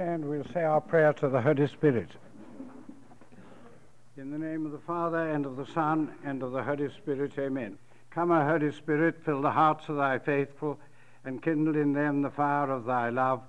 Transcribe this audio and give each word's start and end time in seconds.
And 0.00 0.26
we'll 0.26 0.44
say 0.54 0.62
our 0.62 0.80
prayer 0.80 1.12
to 1.14 1.28
the 1.28 1.40
Holy 1.40 1.66
Spirit. 1.66 2.10
In 4.16 4.30
the 4.30 4.38
name 4.38 4.64
of 4.64 4.70
the 4.70 4.78
Father, 4.78 5.30
and 5.30 5.44
of 5.44 5.56
the 5.56 5.66
Son, 5.66 6.12
and 6.24 6.40
of 6.44 6.52
the 6.52 6.62
Holy 6.62 6.88
Spirit, 6.88 7.32
amen. 7.36 7.76
Come, 8.08 8.30
O 8.30 8.44
Holy 8.44 8.70
Spirit, 8.70 9.16
fill 9.24 9.42
the 9.42 9.50
hearts 9.50 9.88
of 9.88 9.96
thy 9.96 10.20
faithful, 10.20 10.78
and 11.24 11.42
kindle 11.42 11.74
in 11.74 11.94
them 11.94 12.22
the 12.22 12.30
fire 12.30 12.70
of 12.70 12.84
thy 12.84 13.08
love. 13.08 13.42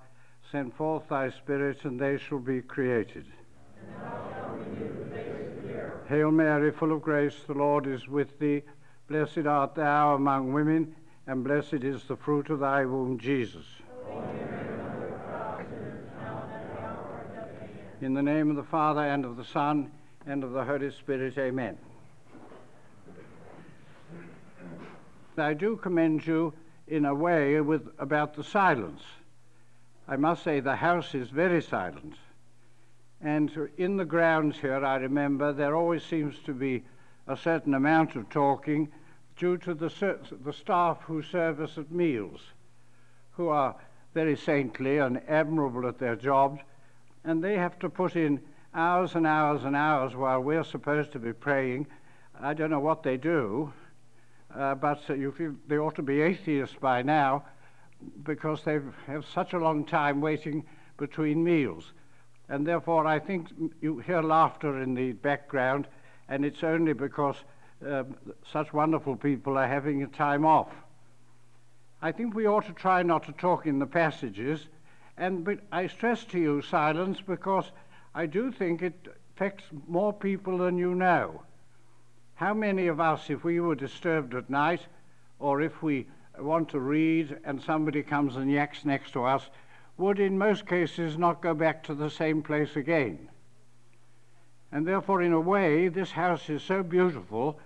Send 0.52 0.74
forth 0.74 1.08
thy 1.08 1.30
Spirit, 1.30 1.86
and 1.86 2.00
they 2.00 2.18
shall 2.18 2.40
be 2.40 2.64
created. 2.64 3.28
Hail 6.08 6.32
Mary, 6.32 6.72
full 6.72 6.94
of 6.94 7.04
grace, 7.04 7.36
the 7.46 7.54
Lord 7.54 7.86
is 7.86 8.08
with 8.08 8.40
thee. 8.40 8.64
Blessed 9.08 9.46
art 9.46 9.76
thou 9.76 10.16
among 10.16 10.52
women, 10.52 10.96
and 11.28 11.44
blessed 11.44 11.84
is 11.84 12.06
the 12.06 12.18
fruit 12.18 12.50
of 12.50 12.62
thy 12.62 12.86
womb, 12.86 13.20
Jesus. 13.20 13.66
In 18.02 18.14
the 18.14 18.24
name 18.24 18.50
of 18.50 18.56
the 18.56 18.64
Father, 18.64 19.02
and 19.02 19.26
of 19.26 19.36
the 19.36 19.44
Son, 19.44 19.92
and 20.26 20.42
of 20.46 20.54
the 20.54 20.64
Holy 20.64 20.90
Spirit, 20.90 21.38
amen. 21.38 21.78
I 25.38 25.54
do 25.54 25.76
commend 25.76 26.26
you 26.26 26.54
in 26.88 27.04
a 27.04 27.14
way 27.14 27.60
with 27.60 27.90
about 28.00 28.36
the 28.36 28.44
silence. 28.44 29.02
I 30.08 30.16
must 30.16 30.44
say 30.44 30.62
the 30.62 30.78
house 30.78 31.14
is 31.14 31.30
very 31.30 31.62
silent. 31.62 32.16
And 33.20 33.52
in 33.78 33.98
the 33.98 34.06
grounds 34.06 34.58
here, 34.58 34.86
I 34.86 34.96
remember, 34.96 35.52
there 35.52 35.76
always 35.76 36.04
seems 36.04 36.40
to 36.46 36.54
be 36.54 36.86
a 37.28 37.36
certain 37.36 37.74
amount 37.74 38.16
of 38.16 38.30
talking 38.30 38.88
due 39.36 39.58
to 39.58 39.74
the, 39.74 39.90
the 40.42 40.54
staff 40.54 41.02
who 41.02 41.22
serve 41.22 41.60
us 41.60 41.78
at 41.78 41.92
meals, 41.92 42.40
who 43.32 43.50
are 43.50 43.76
very 44.14 44.38
saintly 44.38 45.00
and 45.00 45.22
admirable 45.28 45.86
at 45.86 46.00
their 46.00 46.16
jobs, 46.16 46.62
and 47.24 47.44
they 47.44 47.56
have 47.56 47.78
to 47.80 47.90
put 47.90 48.16
in 48.16 48.40
hours 48.74 49.16
and 49.16 49.26
hours 49.26 49.64
and 49.64 49.76
hours 49.76 50.16
while 50.16 50.40
we're 50.40 50.64
supposed 50.64 51.12
to 51.12 51.20
be 51.20 51.34
praying. 51.34 51.88
I 52.40 52.54
don't 52.54 52.70
know 52.70 52.80
what 52.80 53.04
they 53.04 53.18
do, 53.18 53.74
uh, 54.56 54.76
but 54.76 55.02
you 55.10 55.58
they 55.68 55.78
ought 55.78 55.96
to 55.96 56.02
be 56.02 56.22
atheists 56.22 56.76
by 56.80 57.02
now 57.02 57.44
because 58.24 58.64
they 58.64 58.80
have 59.08 59.26
such 59.26 59.54
a 59.54 59.60
long 59.60 59.86
time 59.86 60.22
waiting 60.22 60.66
between 60.98 61.44
meals. 61.44 61.92
And 62.48 62.66
therefore, 62.66 63.06
I 63.06 63.20
think 63.20 63.50
you 63.82 64.00
hear 64.00 64.22
laughter 64.22 64.82
in 64.82 64.96
the 64.96 65.12
background, 65.12 65.88
and 66.30 66.46
it's 66.46 66.64
only 66.64 66.94
because 66.94 67.36
uh, 67.88 68.04
such 68.52 68.74
wonderful 68.74 69.16
people 69.16 69.58
are 69.58 69.68
having 69.68 70.04
a 70.04 70.08
time 70.08 70.46
off. 70.46 70.70
I 72.02 72.12
think 72.12 72.34
we 72.34 72.48
ought 72.48 72.66
to 72.66 72.74
try 72.74 73.04
not 73.04 73.24
to 73.26 73.34
talk 73.34 73.66
in 73.66 73.80
the 73.80 73.86
passages 73.86 74.68
and 75.20 75.44
but 75.44 75.60
I 75.72 75.88
stress 75.88 76.24
to 76.26 76.40
you 76.40 76.62
silence 76.62 77.20
because 77.22 77.72
I 78.16 78.26
do 78.26 78.52
think 78.52 78.82
it 78.82 79.08
affects 79.36 79.66
more 79.88 80.14
people 80.14 80.60
than 80.60 80.78
you 80.78 80.96
know. 80.96 81.44
How 82.36 82.54
many 82.54 82.88
of 82.88 83.02
us, 83.02 83.30
if 83.30 83.44
we 83.44 83.60
were 83.60 83.76
disturbed 83.76 84.34
at 84.34 84.50
night, 84.50 84.88
or 85.38 85.62
if 85.62 85.84
we 85.84 86.08
want 86.40 86.70
to 86.70 86.80
read 86.80 87.38
and 87.44 87.62
somebody 87.62 88.02
comes 88.02 88.38
and 88.38 88.50
yaks 88.50 88.86
next 88.86 89.12
to 89.12 89.26
us, 89.26 89.50
would 89.98 90.20
in 90.20 90.38
most 90.38 90.66
cases 90.66 91.18
not 91.18 91.42
go 91.42 91.54
back 91.54 91.84
to 91.84 91.94
the 91.94 92.10
same 92.10 92.42
place 92.42 92.78
again? 92.78 93.30
And 94.72 94.88
therefore, 94.88 95.22
in 95.22 95.34
a 95.34 95.40
way, 95.40 95.90
this 95.90 96.12
house 96.12 96.50
is 96.50 96.64
so 96.64 96.82
beautiful 96.82 97.60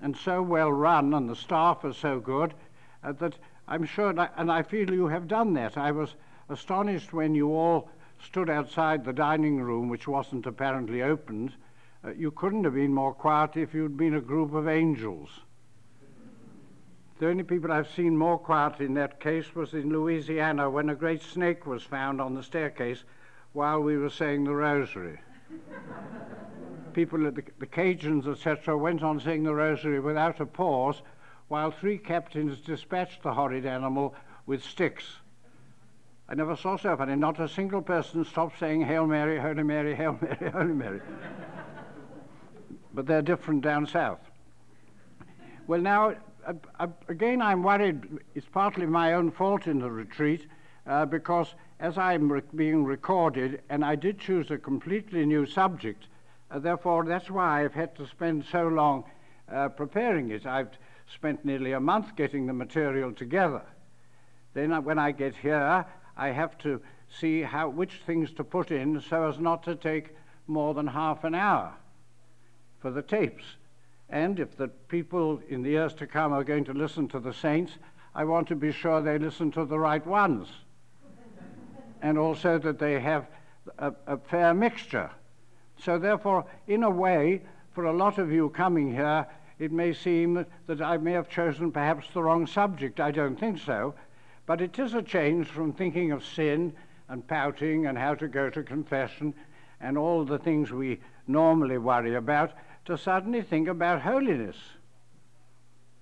and 0.00 0.16
so 0.16 0.42
well 0.42 0.72
run, 0.72 1.14
and 1.14 1.28
the 1.28 1.36
staff 1.36 1.84
are 1.84 1.92
so 1.92 2.18
good 2.18 2.52
uh, 3.04 3.12
that 3.12 3.36
I'm 3.68 3.84
sure, 3.84 4.10
and 4.36 4.50
I 4.50 4.62
feel 4.62 4.92
you 4.92 5.06
have 5.06 5.28
done 5.28 5.54
that. 5.54 5.78
I 5.78 5.92
was 5.92 6.16
astonished 6.48 7.12
when 7.12 7.34
you 7.34 7.50
all 7.50 7.88
stood 8.22 8.48
outside 8.48 9.04
the 9.04 9.12
dining 9.12 9.60
room, 9.60 9.88
which 9.88 10.08
wasn't 10.08 10.46
apparently 10.46 11.02
opened. 11.02 11.52
Uh, 12.04 12.12
you 12.12 12.30
couldn't 12.30 12.64
have 12.64 12.74
been 12.74 12.94
more 12.94 13.12
quiet 13.12 13.56
if 13.56 13.74
you'd 13.74 13.96
been 13.96 14.14
a 14.14 14.20
group 14.20 14.54
of 14.54 14.68
angels. 14.68 15.40
The 17.18 17.28
only 17.28 17.44
people 17.44 17.72
I've 17.72 17.90
seen 17.90 18.16
more 18.16 18.38
quiet 18.38 18.80
in 18.80 18.94
that 18.94 19.20
case 19.20 19.54
was 19.54 19.72
in 19.72 19.88
Louisiana 19.88 20.68
when 20.68 20.90
a 20.90 20.94
great 20.94 21.22
snake 21.22 21.66
was 21.66 21.82
found 21.82 22.20
on 22.20 22.34
the 22.34 22.42
staircase 22.42 23.04
while 23.52 23.80
we 23.80 23.96
were 23.96 24.10
saying 24.10 24.44
the 24.44 24.54
rosary. 24.54 25.18
people, 26.92 27.18
the, 27.18 27.42
the 27.58 27.66
Cajuns, 27.66 28.26
etc., 28.26 28.76
went 28.76 29.02
on 29.02 29.18
saying 29.18 29.44
the 29.44 29.54
rosary 29.54 29.98
without 29.98 30.40
a 30.40 30.46
pause 30.46 31.00
while 31.48 31.70
three 31.70 31.96
captains 31.96 32.60
dispatched 32.60 33.22
the 33.22 33.32
horrid 33.32 33.64
animal 33.64 34.14
with 34.44 34.62
sticks. 34.62 35.20
I 36.28 36.34
never 36.34 36.56
saw 36.56 36.76
so 36.76 36.96
funny. 36.96 37.14
Not 37.14 37.38
a 37.38 37.48
single 37.48 37.82
person 37.82 38.24
stopped 38.24 38.58
saying 38.58 38.82
Hail 38.82 39.06
Mary, 39.06 39.38
Holy 39.38 39.62
Mary, 39.62 39.94
Hail 39.94 40.18
Mary, 40.20 40.50
Holy 40.52 40.74
Mary. 40.74 41.00
but 42.92 43.06
they're 43.06 43.22
different 43.22 43.62
down 43.62 43.86
south. 43.86 44.18
Well, 45.68 45.80
now, 45.80 46.14
uh, 46.44 46.54
uh, 46.80 46.88
again, 47.08 47.40
I'm 47.40 47.62
worried. 47.62 48.02
It's 48.34 48.46
partly 48.46 48.86
my 48.86 49.14
own 49.14 49.30
fault 49.30 49.66
in 49.68 49.78
the 49.78 49.90
retreat 49.90 50.46
uh, 50.86 51.06
because 51.06 51.54
as 51.78 51.96
I'm 51.96 52.32
re- 52.32 52.42
being 52.54 52.84
recorded, 52.84 53.62
and 53.68 53.84
I 53.84 53.94
did 53.94 54.18
choose 54.18 54.50
a 54.50 54.58
completely 54.58 55.26
new 55.26 55.46
subject, 55.46 56.06
uh, 56.50 56.58
therefore, 56.58 57.04
that's 57.04 57.30
why 57.30 57.64
I've 57.64 57.74
had 57.74 57.94
to 57.96 58.06
spend 58.06 58.44
so 58.50 58.66
long 58.66 59.04
uh, 59.52 59.68
preparing 59.68 60.30
it. 60.30 60.46
I've 60.46 60.70
spent 61.12 61.44
nearly 61.44 61.72
a 61.72 61.80
month 61.80 62.16
getting 62.16 62.46
the 62.46 62.52
material 62.52 63.12
together. 63.12 63.62
Then, 64.54 64.72
uh, 64.72 64.80
when 64.80 64.98
I 64.98 65.12
get 65.12 65.36
here, 65.36 65.84
I 66.16 66.28
have 66.28 66.56
to 66.58 66.80
see 67.08 67.42
how, 67.42 67.68
which 67.68 68.00
things 68.06 68.32
to 68.34 68.44
put 68.44 68.70
in 68.70 69.00
so 69.00 69.28
as 69.28 69.38
not 69.38 69.62
to 69.64 69.74
take 69.74 70.14
more 70.46 70.74
than 70.74 70.86
half 70.86 71.24
an 71.24 71.34
hour 71.34 71.72
for 72.80 72.90
the 72.90 73.02
tapes. 73.02 73.44
And 74.08 74.38
if 74.38 74.56
the 74.56 74.68
people 74.68 75.40
in 75.48 75.62
the 75.62 75.70
years 75.70 75.94
to 75.94 76.06
come 76.06 76.32
are 76.32 76.44
going 76.44 76.64
to 76.64 76.72
listen 76.72 77.08
to 77.08 77.20
the 77.20 77.32
saints, 77.32 77.72
I 78.14 78.24
want 78.24 78.48
to 78.48 78.56
be 78.56 78.72
sure 78.72 79.02
they 79.02 79.18
listen 79.18 79.50
to 79.52 79.64
the 79.64 79.78
right 79.78 80.06
ones. 80.06 80.48
and 82.02 82.16
also 82.16 82.58
that 82.58 82.78
they 82.78 83.00
have 83.00 83.26
a, 83.78 83.92
a 84.06 84.16
fair 84.16 84.54
mixture. 84.54 85.10
So, 85.78 85.98
therefore, 85.98 86.46
in 86.66 86.82
a 86.82 86.90
way, 86.90 87.42
for 87.72 87.84
a 87.84 87.92
lot 87.92 88.18
of 88.18 88.32
you 88.32 88.48
coming 88.50 88.92
here, 88.92 89.26
it 89.58 89.72
may 89.72 89.92
seem 89.92 90.46
that 90.66 90.80
I 90.80 90.96
may 90.96 91.12
have 91.12 91.28
chosen 91.28 91.72
perhaps 91.72 92.06
the 92.12 92.22
wrong 92.22 92.46
subject. 92.46 93.00
I 93.00 93.10
don't 93.10 93.38
think 93.38 93.58
so. 93.58 93.94
But 94.46 94.60
it 94.60 94.78
is 94.78 94.94
a 94.94 95.02
change 95.02 95.48
from 95.48 95.72
thinking 95.72 96.12
of 96.12 96.24
sin 96.24 96.72
and 97.08 97.26
pouting 97.26 97.86
and 97.86 97.98
how 97.98 98.14
to 98.14 98.28
go 98.28 98.48
to 98.48 98.62
confession 98.62 99.34
and 99.80 99.98
all 99.98 100.24
the 100.24 100.38
things 100.38 100.72
we 100.72 101.00
normally 101.26 101.78
worry 101.78 102.14
about 102.14 102.52
to 102.86 102.96
suddenly 102.96 103.42
think 103.42 103.68
about 103.68 104.02
holiness. 104.02 104.56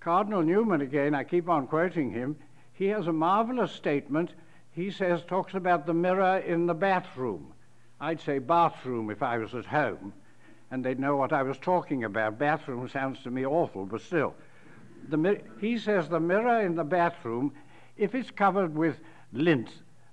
Cardinal 0.00 0.42
Newman, 0.42 0.82
again, 0.82 1.14
I 1.14 1.24
keep 1.24 1.48
on 1.48 1.66
quoting 1.66 2.10
him, 2.10 2.36
he 2.74 2.86
has 2.86 3.06
a 3.06 3.12
marvelous 3.12 3.72
statement. 3.72 4.30
He 4.72 4.90
says, 4.90 5.22
talks 5.22 5.54
about 5.54 5.86
the 5.86 5.94
mirror 5.94 6.38
in 6.38 6.66
the 6.66 6.74
bathroom. 6.74 7.54
I'd 8.00 8.20
say 8.20 8.38
bathroom 8.38 9.10
if 9.10 9.22
I 9.22 9.38
was 9.38 9.54
at 9.54 9.64
home, 9.64 10.12
and 10.70 10.84
they'd 10.84 10.98
know 10.98 11.16
what 11.16 11.32
I 11.32 11.42
was 11.44 11.56
talking 11.58 12.04
about. 12.04 12.38
Bathroom 12.38 12.88
sounds 12.88 13.22
to 13.22 13.30
me 13.30 13.46
awful, 13.46 13.86
but 13.86 14.02
still. 14.02 14.34
The, 15.08 15.40
he 15.60 15.78
says 15.78 16.08
the 16.08 16.20
mirror 16.20 16.60
in 16.60 16.74
the 16.74 16.84
bathroom 16.84 17.52
if 17.96 18.14
it's 18.14 18.30
covered 18.30 18.74
with 18.74 18.96
lint 19.32 19.70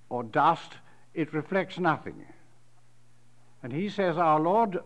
or 0.09 0.23
dust, 0.23 0.73
it 1.13 1.33
reflects 1.33 1.79
nothing. 1.79 2.25
And 3.63 3.71
he 3.71 3.89
says, 3.89 4.17
Our 4.17 4.39
Lord 4.39 4.79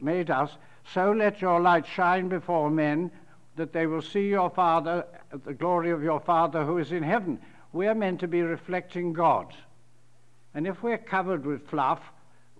made 0.00 0.30
us, 0.30 0.50
so 0.92 1.12
let 1.12 1.40
your 1.40 1.60
light 1.60 1.86
shine 1.86 2.28
before 2.28 2.70
men 2.70 3.10
that 3.56 3.72
they 3.72 3.86
will 3.86 4.02
see 4.02 4.28
your 4.28 4.50
Father, 4.50 5.06
the 5.44 5.54
glory 5.54 5.90
of 5.90 6.02
your 6.02 6.20
Father 6.20 6.64
who 6.64 6.78
is 6.78 6.92
in 6.92 7.02
heaven. 7.02 7.38
We're 7.72 7.94
meant 7.94 8.20
to 8.20 8.28
be 8.28 8.42
reflecting 8.42 9.12
God. 9.12 9.54
And 10.54 10.66
if 10.66 10.82
we're 10.82 10.98
covered 10.98 11.46
with 11.46 11.68
fluff, 11.68 12.00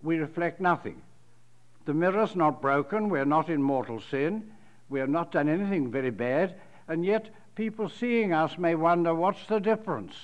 we 0.03 0.19
reflect 0.19 0.61
nothing. 0.61 1.03
The 1.85 1.95
mirror's 1.95 2.37
not 2.37 2.63
broken, 2.63 3.09
we're 3.09 3.25
not 3.25 3.49
in 3.49 3.63
mortal 3.63 4.01
sin, 4.11 4.51
we 4.89 5.01
have 5.01 5.09
not 5.09 5.33
done 5.33 5.49
anything 5.49 5.91
very 5.91 6.11
bad, 6.11 6.55
and 6.89 7.05
yet 7.05 7.31
people 7.61 7.91
seeing 7.91 8.33
us 8.33 8.57
may 8.57 8.75
wonder 8.75 9.15
what's 9.15 9.45
the 9.45 9.59
difference? 9.59 10.15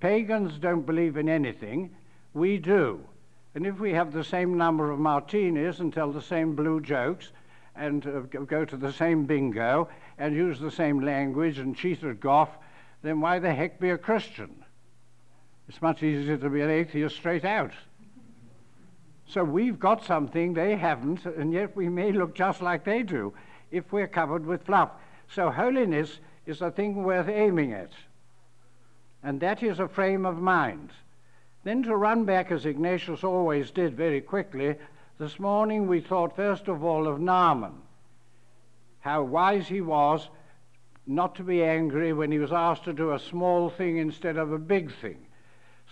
Pagans 0.00 0.58
don't 0.58 0.84
believe 0.84 1.16
in 1.16 1.28
anything, 1.28 1.88
we 2.34 2.58
do. 2.58 2.98
And 3.54 3.64
if 3.64 3.78
we 3.78 3.92
have 3.92 4.12
the 4.12 4.24
same 4.24 4.58
number 4.58 4.90
of 4.90 4.98
martinis 4.98 5.78
and 5.78 5.94
tell 5.94 6.10
the 6.10 6.20
same 6.20 6.56
blue 6.56 6.80
jokes 6.80 7.30
and 7.76 8.04
uh, 8.04 8.20
go 8.22 8.64
to 8.64 8.76
the 8.76 8.92
same 8.92 9.24
bingo 9.24 9.88
and 10.18 10.34
use 10.34 10.58
the 10.58 10.72
same 10.72 10.98
language 10.98 11.60
and 11.60 11.76
cheat 11.76 12.02
at 12.02 12.18
golf, 12.18 12.48
then 13.02 13.20
why 13.20 13.38
the 13.38 13.54
heck 13.54 13.78
be 13.78 13.90
a 13.90 13.96
Christian? 13.96 14.64
It's 15.68 15.80
much 15.80 16.02
easier 16.02 16.38
to 16.38 16.50
be 16.50 16.60
an 16.60 16.70
atheist 16.70 17.14
straight 17.14 17.44
out. 17.44 17.70
So 19.28 19.44
we've 19.44 19.78
got 19.78 20.04
something 20.04 20.54
they 20.54 20.74
haven't, 20.74 21.24
and 21.24 21.52
yet 21.52 21.76
we 21.76 21.88
may 21.88 22.10
look 22.10 22.34
just 22.34 22.60
like 22.60 22.82
they 22.82 23.04
do 23.04 23.32
if 23.70 23.92
we're 23.92 24.08
covered 24.08 24.44
with 24.44 24.66
fluff. 24.66 24.90
So 25.28 25.48
holiness 25.48 26.18
is 26.46 26.60
a 26.60 26.70
thing 26.70 27.02
worth 27.04 27.28
aiming 27.28 27.72
at. 27.72 27.92
And 29.22 29.40
that 29.40 29.62
is 29.62 29.78
a 29.78 29.88
frame 29.88 30.26
of 30.26 30.40
mind. 30.40 30.90
Then 31.64 31.82
to 31.84 31.94
run 31.96 32.24
back, 32.24 32.50
as 32.50 32.66
Ignatius 32.66 33.22
always 33.22 33.70
did 33.70 33.96
very 33.96 34.20
quickly, 34.20 34.74
this 35.18 35.38
morning 35.38 35.86
we 35.86 36.00
thought 36.00 36.34
first 36.34 36.66
of 36.66 36.82
all 36.82 37.06
of 37.06 37.20
Naaman, 37.20 37.74
how 39.00 39.22
wise 39.22 39.68
he 39.68 39.80
was 39.80 40.28
not 41.06 41.34
to 41.36 41.42
be 41.42 41.62
angry 41.62 42.12
when 42.12 42.32
he 42.32 42.38
was 42.38 42.52
asked 42.52 42.84
to 42.84 42.92
do 42.92 43.12
a 43.12 43.18
small 43.18 43.70
thing 43.70 43.96
instead 43.98 44.36
of 44.36 44.52
a 44.52 44.58
big 44.58 44.92
thing. 45.00 45.18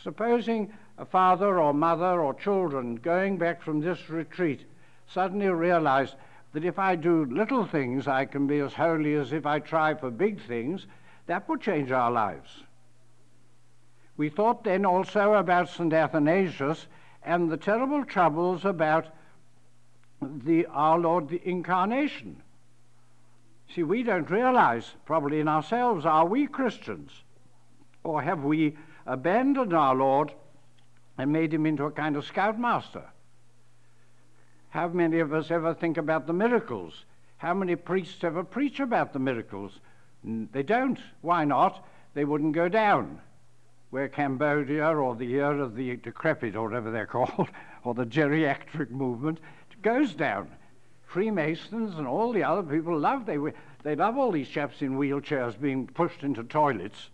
Supposing 0.03 0.73
a 0.99 1.05
father 1.05 1.59
or 1.59 1.75
mother 1.75 2.21
or 2.21 2.35
children 2.35 2.97
going 2.97 3.39
back 3.39 3.63
from 3.63 3.81
this 3.81 4.11
retreat 4.11 4.65
suddenly 5.07 5.49
realized 5.49 6.15
that 6.53 6.65
if 6.65 6.79
I 6.79 6.97
do 6.97 7.25
little 7.27 7.65
things, 7.65 8.09
I 8.09 8.25
can 8.25 8.47
be 8.47 8.59
as 8.59 8.73
holy 8.73 9.15
as 9.15 9.33
if 9.33 9.47
I 9.47 9.61
try 9.61 9.95
for 9.95 10.11
big 10.11 10.41
things, 10.47 10.87
that 11.27 11.49
would 11.49 11.61
change 11.61 11.93
our 11.93 12.11
lives. 12.11 12.65
We 14.17 14.29
thought 14.29 14.65
then 14.65 14.85
also 14.85 15.35
about 15.35 15.69
St. 15.69 15.93
Athanasius 15.93 16.87
and 17.23 17.51
the 17.51 17.57
terrible 17.57 18.05
troubles 18.05 18.65
about 18.65 19.07
the, 20.21 20.67
our 20.67 20.99
Lord, 20.99 21.29
the 21.29 21.41
Incarnation. 21.49 22.43
See, 23.75 23.83
we 23.85 24.03
don't 24.03 24.29
realize, 24.29 24.95
probably 25.07 25.41
in 25.41 25.49
ourselves, 25.49 26.05
are 26.05 26.27
we 26.27 26.47
Christians? 26.47 27.13
Or 28.03 28.21
have 28.21 28.43
we 28.43 28.77
abandoned 29.07 29.73
our 29.73 29.95
Lord 29.95 30.33
and 31.17 31.33
made 31.33 31.55
him 31.55 31.65
into 31.67 31.85
a 31.85 31.91
kind 31.91 32.17
of 32.17 32.25
scoutmaster? 32.25 33.05
How 34.71 34.89
many 34.89 35.19
of 35.19 35.33
us 35.33 35.51
ever 35.51 35.75
think 35.75 35.97
about 35.97 36.27
the 36.27 36.33
miracles? 36.33 37.05
How 37.39 37.55
many 37.55 37.75
priests 37.77 38.23
ever 38.23 38.45
preach 38.45 38.81
about 38.81 39.13
the 39.13 39.19
miracles? 39.19 39.81
They 40.25 40.63
don't. 40.63 40.99
Why 41.21 41.45
not? 41.45 41.85
They 42.15 42.25
wouldn't 42.25 42.55
go 42.55 42.69
down. 42.69 43.21
Where 43.91 44.09
Cambodia 44.09 44.97
or 44.97 45.17
the 45.17 45.27
year 45.27 45.59
of 45.61 45.75
the 45.75 45.97
decrepit, 45.97 46.55
or 46.55 46.69
whatever 46.69 46.91
they're 46.91 47.07
called, 47.19 47.49
or 47.83 47.95
the 47.95 48.07
geriatric 48.07 48.91
movement, 48.91 49.41
goes 49.83 50.15
down. 50.15 50.49
Freemasons 51.07 51.97
and 51.99 52.07
all 52.07 52.33
the 52.33 52.45
other 52.45 52.63
people 52.63 52.97
love 52.97 53.27
they 53.27 53.39
they 53.83 53.97
love 53.97 54.17
all 54.17 54.31
these 54.31 54.49
chaps 54.49 54.83
in 54.83 54.99
wheelchairs 54.99 55.59
being 55.61 55.87
pushed 55.87 56.23
into 56.23 56.45
toilets. 56.45 57.09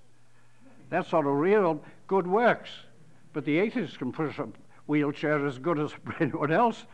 That's 0.91 1.09
sort 1.09 1.27
of 1.27 1.33
real 1.33 1.81
good 2.07 2.27
works. 2.27 2.71
But 3.33 3.45
the 3.45 3.59
atheists 3.59 3.97
can 3.97 4.13
push 4.13 4.39
a 4.39 4.49
wheelchair 4.87 5.47
as 5.47 5.59
good 5.59 5.79
as 5.79 5.93
anyone 6.21 6.53
else. 6.53 6.85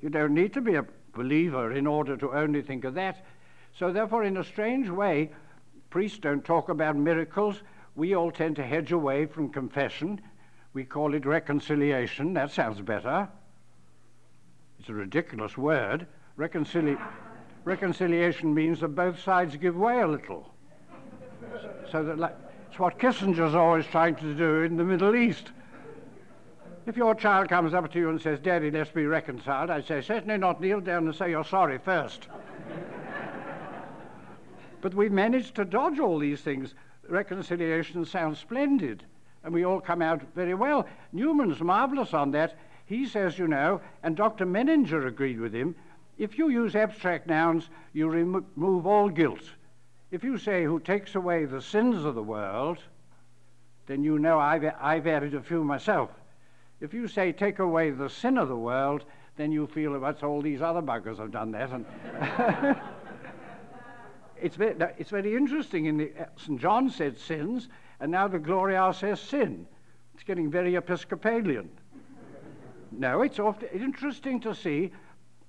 You 0.00 0.08
don't 0.08 0.34
need 0.34 0.52
to 0.54 0.60
be 0.60 0.74
a 0.74 0.86
believer 1.14 1.72
in 1.72 1.86
order 1.86 2.16
to 2.16 2.32
only 2.32 2.62
think 2.62 2.84
of 2.84 2.94
that. 2.94 3.24
So, 3.72 3.92
therefore, 3.92 4.24
in 4.24 4.36
a 4.36 4.44
strange 4.44 4.88
way, 4.88 5.30
priests 5.90 6.18
don't 6.18 6.44
talk 6.44 6.68
about 6.68 6.96
miracles. 6.96 7.62
We 7.94 8.14
all 8.14 8.30
tend 8.30 8.56
to 8.56 8.62
hedge 8.62 8.92
away 8.92 9.26
from 9.26 9.50
confession. 9.50 10.20
We 10.72 10.84
call 10.84 11.14
it 11.14 11.26
reconciliation. 11.26 12.32
That 12.34 12.50
sounds 12.50 12.80
better. 12.80 13.28
It's 14.78 14.88
a 14.88 14.94
ridiculous 14.94 15.58
word. 15.58 16.06
Reconcili- 16.38 17.00
reconciliation 17.64 18.54
means 18.54 18.80
that 18.80 18.88
both 18.88 19.20
sides 19.20 19.56
give 19.56 19.76
way 19.76 20.00
a 20.00 20.06
little. 20.06 20.54
So 21.90 22.04
that, 22.04 22.18
like, 22.18 22.36
it's 22.68 22.78
what 22.78 22.98
Kissinger's 22.98 23.54
always 23.54 23.86
trying 23.86 24.14
to 24.16 24.34
do 24.34 24.62
in 24.62 24.76
the 24.76 24.84
Middle 24.84 25.14
East. 25.14 25.50
If 26.86 26.96
your 26.96 27.14
child 27.14 27.48
comes 27.48 27.74
up 27.74 27.92
to 27.92 27.98
you 27.98 28.08
and 28.08 28.20
says, 28.20 28.40
Daddy, 28.40 28.70
let's 28.70 28.90
be 28.90 29.06
reconciled, 29.06 29.70
I'd 29.70 29.86
say, 29.86 30.00
certainly 30.00 30.38
not. 30.38 30.60
Kneel 30.60 30.80
down 30.80 31.06
and 31.06 31.14
say 31.14 31.30
you're 31.30 31.44
sorry 31.44 31.78
first. 31.78 32.26
but 34.80 34.94
we've 34.94 35.12
managed 35.12 35.54
to 35.56 35.64
dodge 35.64 35.98
all 35.98 36.18
these 36.18 36.40
things. 36.40 36.74
Reconciliation 37.08 38.04
sounds 38.04 38.38
splendid, 38.38 39.04
and 39.44 39.52
we 39.52 39.64
all 39.64 39.80
come 39.80 40.00
out 40.00 40.22
very 40.34 40.54
well. 40.54 40.86
Newman's 41.12 41.60
marvelous 41.60 42.14
on 42.14 42.30
that. 42.30 42.56
He 42.86 43.06
says, 43.06 43.38
you 43.38 43.46
know, 43.46 43.80
and 44.02 44.16
Dr. 44.16 44.46
Menninger 44.46 45.06
agreed 45.06 45.38
with 45.38 45.52
him, 45.52 45.76
if 46.18 46.36
you 46.36 46.48
use 46.48 46.74
abstract 46.74 47.26
nouns, 47.26 47.68
you 47.92 48.08
remove 48.08 48.86
all 48.86 49.08
guilt. 49.08 49.42
If 50.10 50.24
you 50.24 50.38
say, 50.38 50.64
who 50.64 50.80
takes 50.80 51.14
away 51.14 51.44
the 51.44 51.62
sins 51.62 52.04
of 52.04 52.14
the 52.14 52.22
world, 52.22 52.78
then 53.86 54.02
you 54.02 54.18
know 54.18 54.38
I've, 54.38 54.64
I've 54.80 55.06
added 55.06 55.34
a 55.34 55.42
few 55.42 55.62
myself. 55.62 56.10
If 56.80 56.94
you 56.94 57.08
say, 57.08 57.32
take 57.32 57.58
away 57.58 57.90
the 57.90 58.08
sin 58.08 58.38
of 58.38 58.48
the 58.48 58.56
world, 58.56 59.04
then 59.36 59.52
you 59.52 59.66
feel 59.66 59.98
that's 60.00 60.22
all 60.22 60.40
these 60.40 60.62
other 60.62 60.82
buggers 60.82 61.18
have 61.18 61.30
done 61.30 61.50
that. 61.52 61.70
And 61.70 61.84
it's, 64.40 64.56
very, 64.56 64.76
it's 64.98 65.10
very 65.10 65.36
interesting. 65.36 65.86
In 65.86 65.98
the, 65.98 66.12
uh, 66.18 66.24
St. 66.36 66.60
John 66.60 66.88
said 66.88 67.18
sins, 67.18 67.68
and 68.00 68.10
now 68.10 68.28
the 68.28 68.38
Gloria 68.38 68.92
says 68.94 69.20
sin. 69.20 69.66
It's 70.14 70.22
getting 70.22 70.50
very 70.50 70.74
Episcopalian. 70.74 71.70
no, 72.90 73.22
it's 73.22 73.38
often 73.38 73.68
interesting 73.72 74.40
to 74.40 74.54
see 74.54 74.90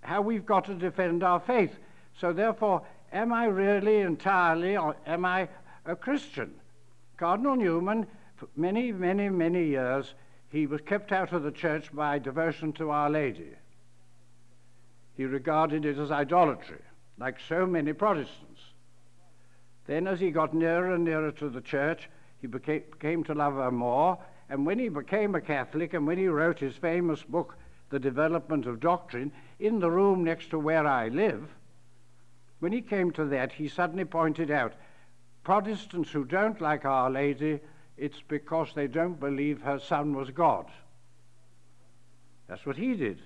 how 0.01 0.21
we've 0.21 0.45
got 0.45 0.65
to 0.65 0.73
defend 0.73 1.23
our 1.23 1.39
faith. 1.39 1.77
So, 2.17 2.33
therefore, 2.33 2.81
am 3.13 3.31
I 3.31 3.45
really 3.45 3.99
entirely, 3.99 4.75
or 4.75 4.95
am 5.05 5.25
I 5.25 5.47
a 5.85 5.95
Christian? 5.95 6.53
Cardinal 7.17 7.55
Newman, 7.55 8.07
for 8.35 8.47
many, 8.55 8.91
many, 8.91 9.29
many 9.29 9.65
years, 9.65 10.13
he 10.51 10.68
was 10.68 10.81
kept 10.81 11.12
out 11.12 11.31
of 11.31 11.44
the 11.44 11.51
church 11.51 11.94
by 11.94 12.19
devotion 12.19 12.74
to 12.74 12.89
Our 12.89 13.09
Lady. 13.09 13.51
He 15.15 15.24
regarded 15.24 15.86
it 15.86 15.98
as 15.98 16.12
idolatry, 16.12 16.81
like 17.18 17.38
so 17.48 17.65
many 17.65 17.94
Protestants. 17.94 18.62
Then, 19.88 20.07
as 20.07 20.19
he 20.19 20.30
got 20.30 20.53
nearer 20.53 20.94
and 20.94 21.06
nearer 21.06 21.31
to 21.33 21.50
the 21.50 21.62
church, 21.62 22.09
he 22.39 22.48
became, 22.48 22.83
came 23.00 23.24
to 23.25 23.33
love 23.33 23.56
her 23.56 23.71
more. 23.71 24.18
And 24.50 24.65
when 24.65 24.80
he 24.80 24.89
became 24.89 25.36
a 25.36 25.42
Catholic 25.42 25.94
and 25.94 26.06
when 26.06 26.18
he 26.18 26.27
wrote 26.27 26.59
his 26.59 26.75
famous 26.75 27.24
book, 27.24 27.56
The 27.89 28.00
Development 28.00 28.65
of 28.65 28.81
Doctrine, 28.81 29.31
in 29.59 29.80
the 29.80 29.89
room 29.89 30.24
next 30.24 30.50
to 30.50 30.59
where 30.59 30.86
I 30.86 31.07
live, 31.07 31.48
when 32.59 32.74
he 32.74 32.81
came 32.81 33.12
to 33.12 33.25
that, 33.25 33.53
he 33.53 33.68
suddenly 33.69 34.06
pointed 34.06 34.51
out 34.51 34.74
Protestants 35.44 36.12
who 36.12 36.25
don't 36.25 36.59
like 36.59 36.83
Our 36.86 37.09
Lady 37.09 37.59
it's 37.97 38.21
because 38.27 38.73
they 38.73 38.88
don't 38.88 39.19
believe 39.19 39.61
her 39.61 39.79
son 39.79 40.15
was 40.15 40.29
God. 40.29 40.65
That's 42.47 42.65
what 42.65 42.77
he 42.77 42.95
did. 42.95 43.19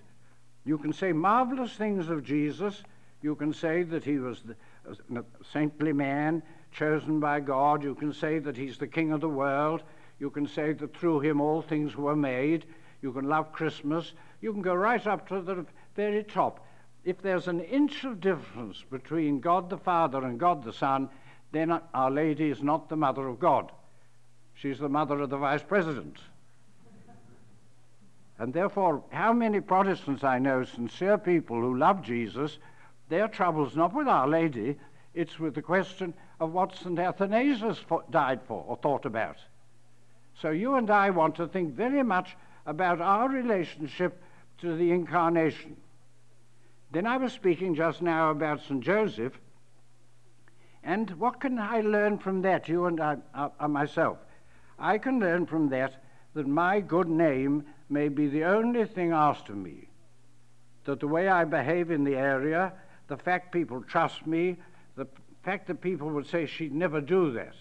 You 0.65 0.77
can 0.77 0.93
say 0.93 1.13
marvelous 1.13 1.73
things 1.73 2.09
of 2.09 2.23
Jesus. 2.23 2.83
You 3.21 3.35
can 3.35 3.53
say 3.53 3.83
that 3.83 4.03
he 4.03 4.17
was 4.17 4.43
a 4.87 5.23
saintly 5.51 5.93
man 5.93 6.43
chosen 6.71 7.19
by 7.19 7.39
God. 7.39 7.83
You 7.83 7.95
can 7.95 8.13
say 8.13 8.39
that 8.39 8.57
he's 8.57 8.77
the 8.77 8.87
king 8.87 9.11
of 9.11 9.21
the 9.21 9.29
world. 9.29 9.83
You 10.19 10.29
can 10.29 10.47
say 10.47 10.73
that 10.73 10.95
through 10.95 11.21
him 11.21 11.41
all 11.41 11.61
things 11.61 11.95
were 11.95 12.15
made. 12.15 12.65
You 13.01 13.11
can 13.13 13.25
love 13.27 13.51
Christmas. 13.51 14.13
You 14.41 14.51
can 14.53 14.61
go 14.61 14.73
right 14.73 15.05
up 15.05 15.27
to 15.29 15.41
the 15.41 15.65
very 15.95 16.23
top. 16.23 16.65
If 17.03 17.21
there's 17.21 17.47
an 17.47 17.61
inch 17.61 18.03
of 18.03 18.19
difference 18.19 18.83
between 18.89 19.39
God 19.39 19.69
the 19.69 19.77
Father 19.77 20.23
and 20.23 20.39
God 20.39 20.63
the 20.63 20.73
Son, 20.73 21.09
then 21.51 21.79
Our 21.93 22.11
Lady 22.11 22.49
is 22.49 22.63
not 22.63 22.89
the 22.89 22.95
Mother 22.95 23.27
of 23.27 23.39
God. 23.39 23.71
She's 24.55 24.79
the 24.79 24.89
mother 24.89 25.19
of 25.19 25.29
the 25.29 25.37
vice 25.37 25.63
president. 25.63 26.17
And 28.37 28.53
therefore, 28.53 29.03
how 29.11 29.31
many 29.31 29.61
Protestants 29.61 30.23
I 30.23 30.39
know, 30.39 30.63
sincere 30.63 31.17
people 31.17 31.59
who 31.59 31.77
love 31.77 32.01
Jesus, 32.01 32.57
their 33.07 33.27
trouble's 33.27 33.75
not 33.75 33.93
with 33.93 34.07
Our 34.07 34.27
Lady, 34.27 34.77
it's 35.13 35.39
with 35.39 35.55
the 35.55 35.61
question 35.61 36.13
of 36.39 36.51
what 36.51 36.75
St. 36.75 36.99
Athanasius 36.99 37.79
died 38.09 38.41
for 38.47 38.63
or 38.67 38.75
thought 38.77 39.05
about. 39.05 39.37
So 40.41 40.49
you 40.49 40.75
and 40.75 40.89
I 40.91 41.09
want 41.11 41.35
to 41.35 41.47
think 41.47 41.73
very 41.73 42.03
much 42.03 42.35
about 42.65 42.99
our 42.99 43.29
relationship 43.29 44.21
to 44.59 44.75
the 44.75 44.91
Incarnation. 44.91 45.77
Then 46.91 47.05
I 47.07 47.17
was 47.17 47.31
speaking 47.31 47.75
just 47.75 48.01
now 48.01 48.31
about 48.31 48.61
St. 48.61 48.81
Joseph, 48.81 49.39
and 50.83 51.09
what 51.11 51.39
can 51.39 51.57
I 51.57 51.81
learn 51.81 52.17
from 52.17 52.41
that, 52.41 52.67
you 52.67 52.85
and 52.85 52.99
I, 52.99 53.17
uh, 53.33 53.67
myself? 53.67 54.17
I 54.77 54.97
can 54.97 55.19
learn 55.19 55.45
from 55.45 55.69
that 55.69 56.03
that 56.33 56.47
my 56.47 56.81
good 56.81 57.07
name 57.07 57.63
may 57.89 58.09
be 58.09 58.27
the 58.27 58.43
only 58.43 58.85
thing 58.85 59.11
asked 59.11 59.49
of 59.49 59.57
me. 59.57 59.87
That 60.83 60.99
the 60.99 61.07
way 61.07 61.27
I 61.27 61.45
behave 61.45 61.91
in 61.91 62.03
the 62.03 62.15
area, 62.15 62.73
the 63.07 63.17
fact 63.17 63.51
people 63.51 63.81
trust 63.81 64.27
me, 64.27 64.57
the 64.95 65.07
fact 65.43 65.67
that 65.67 65.81
people 65.81 66.09
would 66.09 66.27
say 66.27 66.45
she'd 66.45 66.73
never 66.73 67.01
do 67.01 67.31
that, 67.33 67.55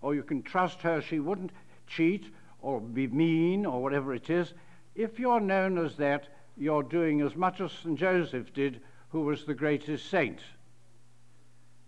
or 0.00 0.14
you 0.14 0.22
can 0.22 0.42
trust 0.42 0.82
her, 0.82 1.00
she 1.00 1.18
wouldn't 1.18 1.50
cheat 1.86 2.32
or 2.60 2.80
be 2.80 3.06
mean 3.06 3.66
or 3.66 3.82
whatever 3.82 4.14
it 4.14 4.30
is. 4.30 4.54
If 4.94 5.18
you're 5.18 5.40
known 5.40 5.76
as 5.78 5.96
that, 5.96 6.28
you're 6.56 6.82
doing 6.82 7.20
as 7.20 7.34
much 7.34 7.60
as 7.60 7.72
St. 7.72 7.98
Joseph 7.98 8.52
did, 8.52 8.80
who 9.08 9.22
was 9.22 9.44
the 9.44 9.54
greatest 9.54 10.08
saint. 10.08 10.40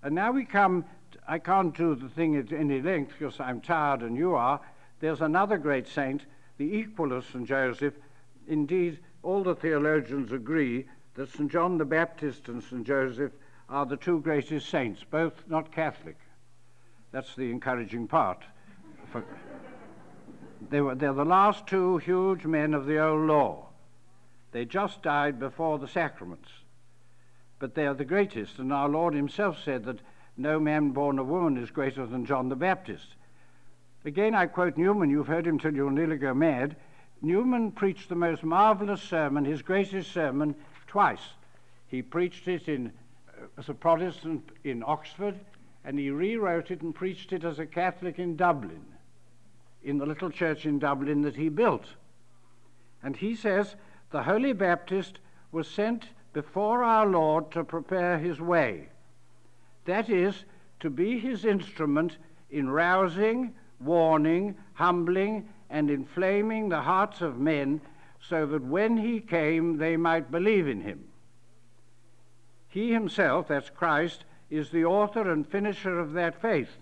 And 0.02 0.14
now 0.14 0.32
we 0.32 0.44
come 0.44 0.84
I 1.28 1.38
can't 1.38 1.76
do 1.76 1.94
the 1.94 2.08
thing 2.08 2.36
at 2.36 2.52
any 2.52 2.80
length 2.80 3.14
because 3.18 3.40
I'm 3.40 3.60
tired 3.60 4.02
and 4.02 4.16
you 4.16 4.34
are. 4.34 4.60
There's 5.00 5.20
another 5.20 5.58
great 5.58 5.88
saint, 5.88 6.24
the 6.56 6.76
equal 6.76 7.12
of 7.12 7.26
St. 7.26 7.46
Joseph. 7.46 7.94
Indeed, 8.46 9.00
all 9.22 9.42
the 9.42 9.56
theologians 9.56 10.30
agree 10.32 10.86
that 11.14 11.30
St. 11.30 11.50
John 11.50 11.78
the 11.78 11.84
Baptist 11.84 12.48
and 12.48 12.62
St. 12.62 12.86
Joseph 12.86 13.32
are 13.68 13.86
the 13.86 13.96
two 13.96 14.20
greatest 14.20 14.68
saints, 14.68 15.02
both 15.10 15.42
not 15.48 15.72
Catholic. 15.72 16.16
That's 17.10 17.34
the 17.34 17.50
encouraging 17.50 18.06
part. 18.06 18.44
They 20.70 20.80
were, 20.80 20.94
they're 20.94 21.12
the 21.12 21.24
last 21.24 21.66
two 21.66 21.98
huge 21.98 22.44
men 22.44 22.74
of 22.74 22.86
the 22.86 22.98
old 22.98 23.26
law. 23.26 23.68
They 24.52 24.64
just 24.64 25.02
died 25.02 25.38
before 25.38 25.78
the 25.78 25.88
sacraments. 25.88 26.48
But 27.58 27.74
they 27.74 27.86
are 27.86 27.94
the 27.94 28.04
greatest, 28.04 28.58
and 28.58 28.72
our 28.72 28.88
Lord 28.88 29.14
Himself 29.14 29.62
said 29.62 29.84
that 29.84 30.00
no 30.36 30.60
man 30.60 30.90
born 30.90 31.18
of 31.18 31.26
woman 31.26 31.56
is 31.56 31.70
greater 31.70 32.06
than 32.06 32.26
John 32.26 32.48
the 32.48 32.56
Baptist. 32.56 33.14
Again, 34.04 34.34
I 34.34 34.46
quote 34.46 34.76
Newman, 34.76 35.10
you've 35.10 35.26
heard 35.26 35.46
him 35.46 35.58
till 35.58 35.74
you'll 35.74 35.90
nearly 35.90 36.16
go 36.16 36.34
mad. 36.34 36.76
Newman 37.22 37.72
preached 37.72 38.08
the 38.08 38.14
most 38.14 38.44
marvelous 38.44 39.02
sermon, 39.02 39.44
his 39.44 39.62
greatest 39.62 40.12
sermon, 40.12 40.54
twice. 40.86 41.32
He 41.88 42.02
preached 42.02 42.46
it 42.46 42.68
in, 42.68 42.92
uh, 43.28 43.46
as 43.58 43.68
a 43.68 43.74
Protestant 43.74 44.50
in 44.64 44.84
Oxford, 44.86 45.34
and 45.84 45.98
he 45.98 46.10
rewrote 46.10 46.70
it 46.70 46.82
and 46.82 46.94
preached 46.94 47.32
it 47.32 47.44
as 47.44 47.58
a 47.58 47.66
Catholic 47.66 48.18
in 48.18 48.36
Dublin, 48.36 48.84
in 49.82 49.98
the 49.98 50.06
little 50.06 50.30
church 50.30 50.66
in 50.66 50.78
Dublin 50.78 51.22
that 51.22 51.36
he 51.36 51.48
built. 51.48 51.86
And 53.02 53.16
he 53.16 53.34
says 53.34 53.76
the 54.10 54.22
Holy 54.22 54.52
Baptist 54.52 55.18
was 55.50 55.68
sent 55.68 56.06
before 56.32 56.84
our 56.84 57.06
Lord 57.06 57.50
to 57.52 57.64
prepare 57.64 58.18
his 58.18 58.40
way. 58.40 58.88
That 59.86 60.10
is, 60.10 60.44
to 60.80 60.90
be 60.90 61.18
his 61.18 61.44
instrument 61.44 62.18
in 62.50 62.68
rousing, 62.68 63.54
warning, 63.80 64.56
humbling, 64.74 65.48
and 65.70 65.90
inflaming 65.90 66.68
the 66.68 66.82
hearts 66.82 67.20
of 67.20 67.38
men 67.38 67.80
so 68.20 68.46
that 68.46 68.62
when 68.62 68.96
he 68.96 69.20
came 69.20 69.78
they 69.78 69.96
might 69.96 70.30
believe 70.30 70.68
in 70.68 70.80
him. 70.80 71.04
He 72.68 72.92
himself, 72.92 73.48
that's 73.48 73.70
Christ, 73.70 74.24
is 74.50 74.70
the 74.70 74.84
author 74.84 75.30
and 75.30 75.46
finisher 75.46 75.98
of 75.98 76.12
that 76.12 76.40
faith, 76.40 76.76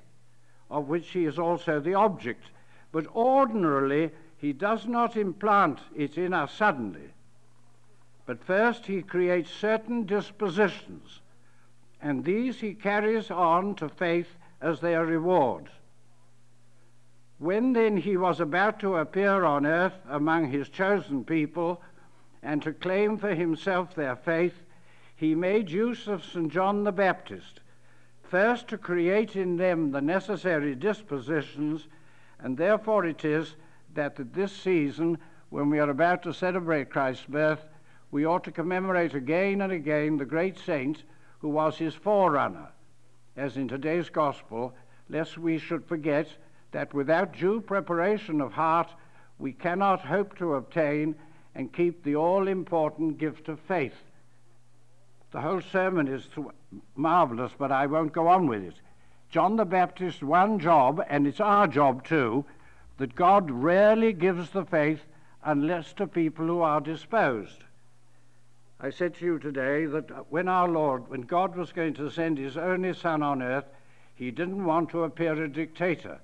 of 0.71 0.89
which 0.89 1.11
he 1.11 1.25
is 1.25 1.39
also 1.39 1.81
the 1.81 1.95
object. 1.95 2.45
But 2.93 3.07
ordinarily, 3.15 4.11
he 4.37 4.53
does 4.53 4.87
not 4.87 5.17
implant 5.17 5.81
it 5.95 6.19
in 6.19 6.33
us 6.33 6.53
suddenly. 6.53 7.11
But 8.27 8.45
first, 8.45 8.87
he 8.87 9.03
creates 9.03 9.51
certain 9.51 10.05
dispositions, 10.05 11.21
and 12.01 12.25
these 12.25 12.61
he 12.61 12.75
carries 12.75 13.31
on 13.31 13.75
to 13.77 13.89
faith 13.89 14.37
as 14.61 14.81
their 14.81 15.05
reward. 15.05 15.69
When 17.39 17.73
then 17.73 17.97
he 17.97 18.17
was 18.17 18.41
about 18.41 18.81
to 18.81 18.97
appear 18.97 19.45
on 19.45 19.67
earth 19.67 19.99
among 20.09 20.51
his 20.51 20.69
chosen 20.69 21.25
people 21.25 21.83
and 22.43 22.63
to 22.63 22.73
claim 22.73 23.19
for 23.19 23.35
himself 23.35 23.95
their 23.95 24.17
faith, 24.17 24.63
he 25.17 25.35
made 25.35 25.71
use 25.71 26.07
of 26.07 26.25
St. 26.25 26.51
John 26.51 26.85
the 26.85 26.93
Baptist, 26.93 27.61
first 28.23 28.69
to 28.69 28.79
create 28.79 29.37
in 29.37 29.57
them 29.57 29.91
the 29.91 30.01
necessary 30.01 30.75
dispositions, 30.75 31.87
and 32.39 32.57
therefore 32.57 33.05
it 33.05 33.25
is 33.25 33.55
that 33.95 34.19
at 34.19 34.35
this 34.35 34.53
season, 34.53 35.19
when 35.51 35.71
we 35.71 35.79
are 35.79 35.91
about 35.91 36.23
to 36.25 36.35
celebrate 36.35 36.91
Christ's 36.91 37.27
birth, 37.27 37.67
we 38.11 38.25
ought 38.25 38.45
to 38.45 38.53
commemorate 38.53 39.15
again 39.15 39.61
and 39.61 39.73
again 39.73 40.17
the 40.17 40.25
great 40.25 40.59
saint 40.59 41.03
who 41.45 41.51
was 41.51 41.77
his 41.77 41.95
forerunner, 41.95 42.69
as 43.37 43.59
in 43.59 43.69
today's 43.69 44.09
Gospel, 44.09 44.73
lest 45.11 45.37
we 45.37 45.59
should 45.59 45.85
forget 45.85 46.27
that 46.73 46.95
without 46.95 47.37
due 47.37 47.61
preparation 47.61 48.41
of 48.41 48.55
heart, 48.55 48.89
we 49.39 49.53
cannot 49.53 50.01
hope 50.01 50.39
to 50.39 50.55
obtain 50.55 51.15
and 51.55 51.71
keep 51.71 52.03
the 52.03 52.17
all 52.17 52.49
important 52.49 53.19
gift 53.19 53.51
of 53.51 53.61
faith. 53.61 53.93
The 55.33 55.43
whole 55.43 55.61
sermon 55.61 56.09
is 56.09 56.27
marvelous, 56.97 57.53
but 57.59 57.71
I 57.71 57.89
won't 57.89 58.15
go 58.15 58.27
on 58.27 58.47
with 58.47 58.65
it. 58.65 58.81
John 59.29 59.57
the 59.57 59.67
Baptist's 59.67 60.23
one 60.23 60.59
job, 60.59 61.05
and 61.11 61.27
it's 61.27 61.41
our 61.41 61.67
job 61.67 62.07
too, 62.07 62.47
that 62.97 63.15
God 63.15 63.51
rarely 63.51 64.15
gives 64.15 64.49
the 64.49 64.65
faith 64.65 65.03
unless 65.45 65.93
to 65.93 66.07
people 66.07 66.47
who 66.47 66.63
are 66.63 66.81
disposed. 66.81 67.65
I 68.81 68.91
said 68.91 69.15
to 69.17 69.25
you 69.25 69.39
today 69.39 69.87
that 69.87 70.31
when 70.31 70.49
our 70.49 70.69
Lord, 70.69 71.09
when 71.09 71.23
God 71.23 71.57
was 71.57 71.73
going 71.73 71.95
to 71.95 72.11
send 72.11 72.39
his 72.39 72.57
only 72.57 72.93
Son 72.93 73.23
on 73.23 73.43
earth, 73.43 73.67
he 74.15 74.31
didn't 74.31 74.65
want 74.65 74.91
to 74.91 75.05
appear 75.05 75.43
a 75.43 75.49
dictator. 75.49 76.21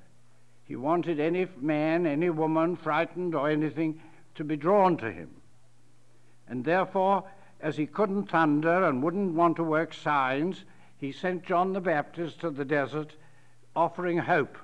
He 0.65 0.77
wanted 0.77 1.19
any 1.19 1.47
man, 1.61 2.07
any 2.07 2.31
woman, 2.31 2.77
frightened 2.77 3.35
or 3.35 3.49
anything, 3.49 4.01
to 4.37 4.45
be 4.45 4.57
drawn 4.57 4.97
to 4.99 5.11
him. 5.11 5.31
And 6.49 6.65
therefore, 6.65 7.25
as 7.61 7.77
he 7.77 7.87
couldn't 7.87 8.31
thunder 8.31 8.85
and 8.85 9.03
wouldn't 9.03 9.35
want 9.35 9.57
to 9.57 9.65
work 9.65 9.93
signs, 9.93 10.65
he 10.97 11.13
sent 11.13 11.45
John 11.45 11.73
the 11.73 11.81
Baptist 11.81 12.41
to 12.41 12.51
the 12.51 12.65
desert 12.65 13.15
offering 13.75 14.19
hope. 14.19 14.59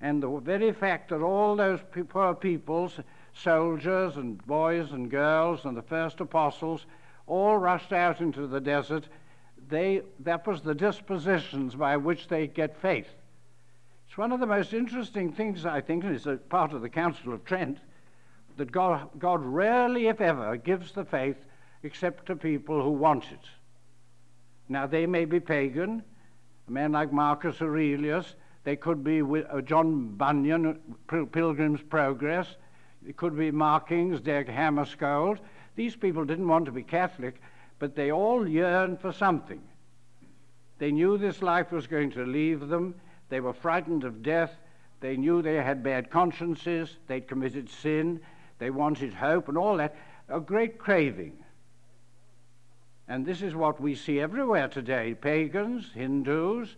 And 0.00 0.22
the 0.22 0.30
very 0.38 0.72
fact 0.72 1.10
that 1.10 1.20
all 1.20 1.56
those 1.56 1.80
poor 2.08 2.34
peoples, 2.34 3.00
soldiers 3.34 4.16
and 4.16 4.44
boys 4.46 4.92
and 4.92 5.10
girls 5.10 5.64
and 5.64 5.76
the 5.76 5.82
first 5.82 6.20
apostles, 6.20 6.86
all 7.26 7.56
rushed 7.56 7.92
out 7.92 8.20
into 8.20 8.46
the 8.46 8.60
desert, 8.60 9.08
they, 9.68 10.02
that 10.20 10.46
was 10.46 10.62
the 10.62 10.74
dispositions 10.74 11.74
by 11.74 11.96
which 11.96 12.28
they 12.28 12.46
get 12.46 12.80
faith. 12.80 13.08
It's 14.08 14.18
one 14.18 14.32
of 14.32 14.40
the 14.40 14.46
most 14.46 14.72
interesting 14.72 15.32
things, 15.32 15.64
I 15.64 15.80
think, 15.80 16.02
and 16.02 16.14
it's 16.14 16.26
a 16.26 16.36
part 16.36 16.72
of 16.72 16.82
the 16.82 16.88
Council 16.88 17.32
of 17.32 17.44
Trent, 17.44 17.78
that 18.56 18.72
God, 18.72 19.08
God 19.18 19.40
rarely, 19.44 20.08
if 20.08 20.20
ever, 20.20 20.56
gives 20.56 20.92
the 20.92 21.04
faith 21.04 21.36
except 21.84 22.26
to 22.26 22.36
people 22.36 22.82
who 22.82 22.90
want 22.90 23.24
it. 23.30 23.48
Now, 24.68 24.86
they 24.86 25.06
may 25.06 25.24
be 25.24 25.40
pagan, 25.40 26.02
a 26.68 26.70
man 26.70 26.92
like 26.92 27.12
Marcus 27.12 27.62
Aurelius, 27.62 28.34
they 28.64 28.76
could 28.76 29.02
be 29.02 29.22
uh, 29.22 29.60
John 29.62 30.08
Bunyan, 30.16 30.78
Pilgrim's 31.32 31.80
Progress, 31.82 32.56
it 33.06 33.16
could 33.16 33.36
be 33.36 33.50
Markings, 33.50 34.20
Dag 34.20 34.46
Hammarskjöld. 34.48 35.38
These 35.74 35.96
people 35.96 36.24
didn't 36.24 36.48
want 36.48 36.66
to 36.66 36.72
be 36.72 36.82
Catholic, 36.82 37.40
but 37.78 37.94
they 37.94 38.12
all 38.12 38.46
yearned 38.46 39.00
for 39.00 39.12
something. 39.12 39.62
They 40.78 40.92
knew 40.92 41.18
this 41.18 41.42
life 41.42 41.72
was 41.72 41.86
going 41.86 42.10
to 42.12 42.24
leave 42.24 42.68
them. 42.68 42.94
They 43.28 43.40
were 43.40 43.52
frightened 43.52 44.04
of 44.04 44.22
death. 44.22 44.56
They 45.00 45.16
knew 45.16 45.40
they 45.40 45.56
had 45.56 45.82
bad 45.82 46.10
consciences. 46.10 46.96
They'd 47.06 47.28
committed 47.28 47.68
sin. 47.68 48.20
They 48.58 48.70
wanted 48.70 49.14
hope 49.14 49.48
and 49.48 49.56
all 49.56 49.76
that. 49.78 49.96
A 50.28 50.40
great 50.40 50.78
craving. 50.78 51.32
And 53.08 53.26
this 53.26 53.42
is 53.42 53.54
what 53.54 53.80
we 53.80 53.94
see 53.94 54.20
everywhere 54.20 54.68
today 54.68 55.14
pagans, 55.14 55.90
Hindus, 55.94 56.76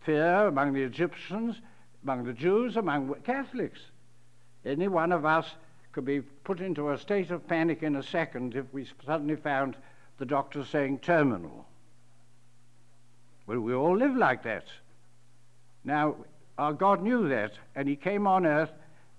fear 0.00 0.46
among 0.46 0.72
the 0.72 0.82
Egyptians, 0.82 1.60
among 2.02 2.24
the 2.24 2.32
Jews, 2.32 2.76
among 2.76 3.14
Catholics. 3.22 3.91
Any 4.64 4.88
one 4.88 5.12
of 5.12 5.24
us 5.24 5.46
could 5.92 6.04
be 6.04 6.20
put 6.20 6.60
into 6.60 6.90
a 6.90 6.98
state 6.98 7.30
of 7.30 7.46
panic 7.46 7.82
in 7.82 7.96
a 7.96 8.02
second 8.02 8.54
if 8.54 8.66
we 8.72 8.88
suddenly 9.04 9.36
found 9.36 9.76
the 10.18 10.24
doctor 10.24 10.64
saying 10.64 10.98
terminal. 10.98 11.66
Well, 13.46 13.60
we 13.60 13.74
all 13.74 13.96
live 13.96 14.16
like 14.16 14.42
that. 14.44 14.66
Now, 15.84 16.16
our 16.56 16.72
God 16.72 17.02
knew 17.02 17.28
that, 17.28 17.52
and 17.74 17.88
He 17.88 17.96
came 17.96 18.26
on 18.26 18.46
earth. 18.46 18.72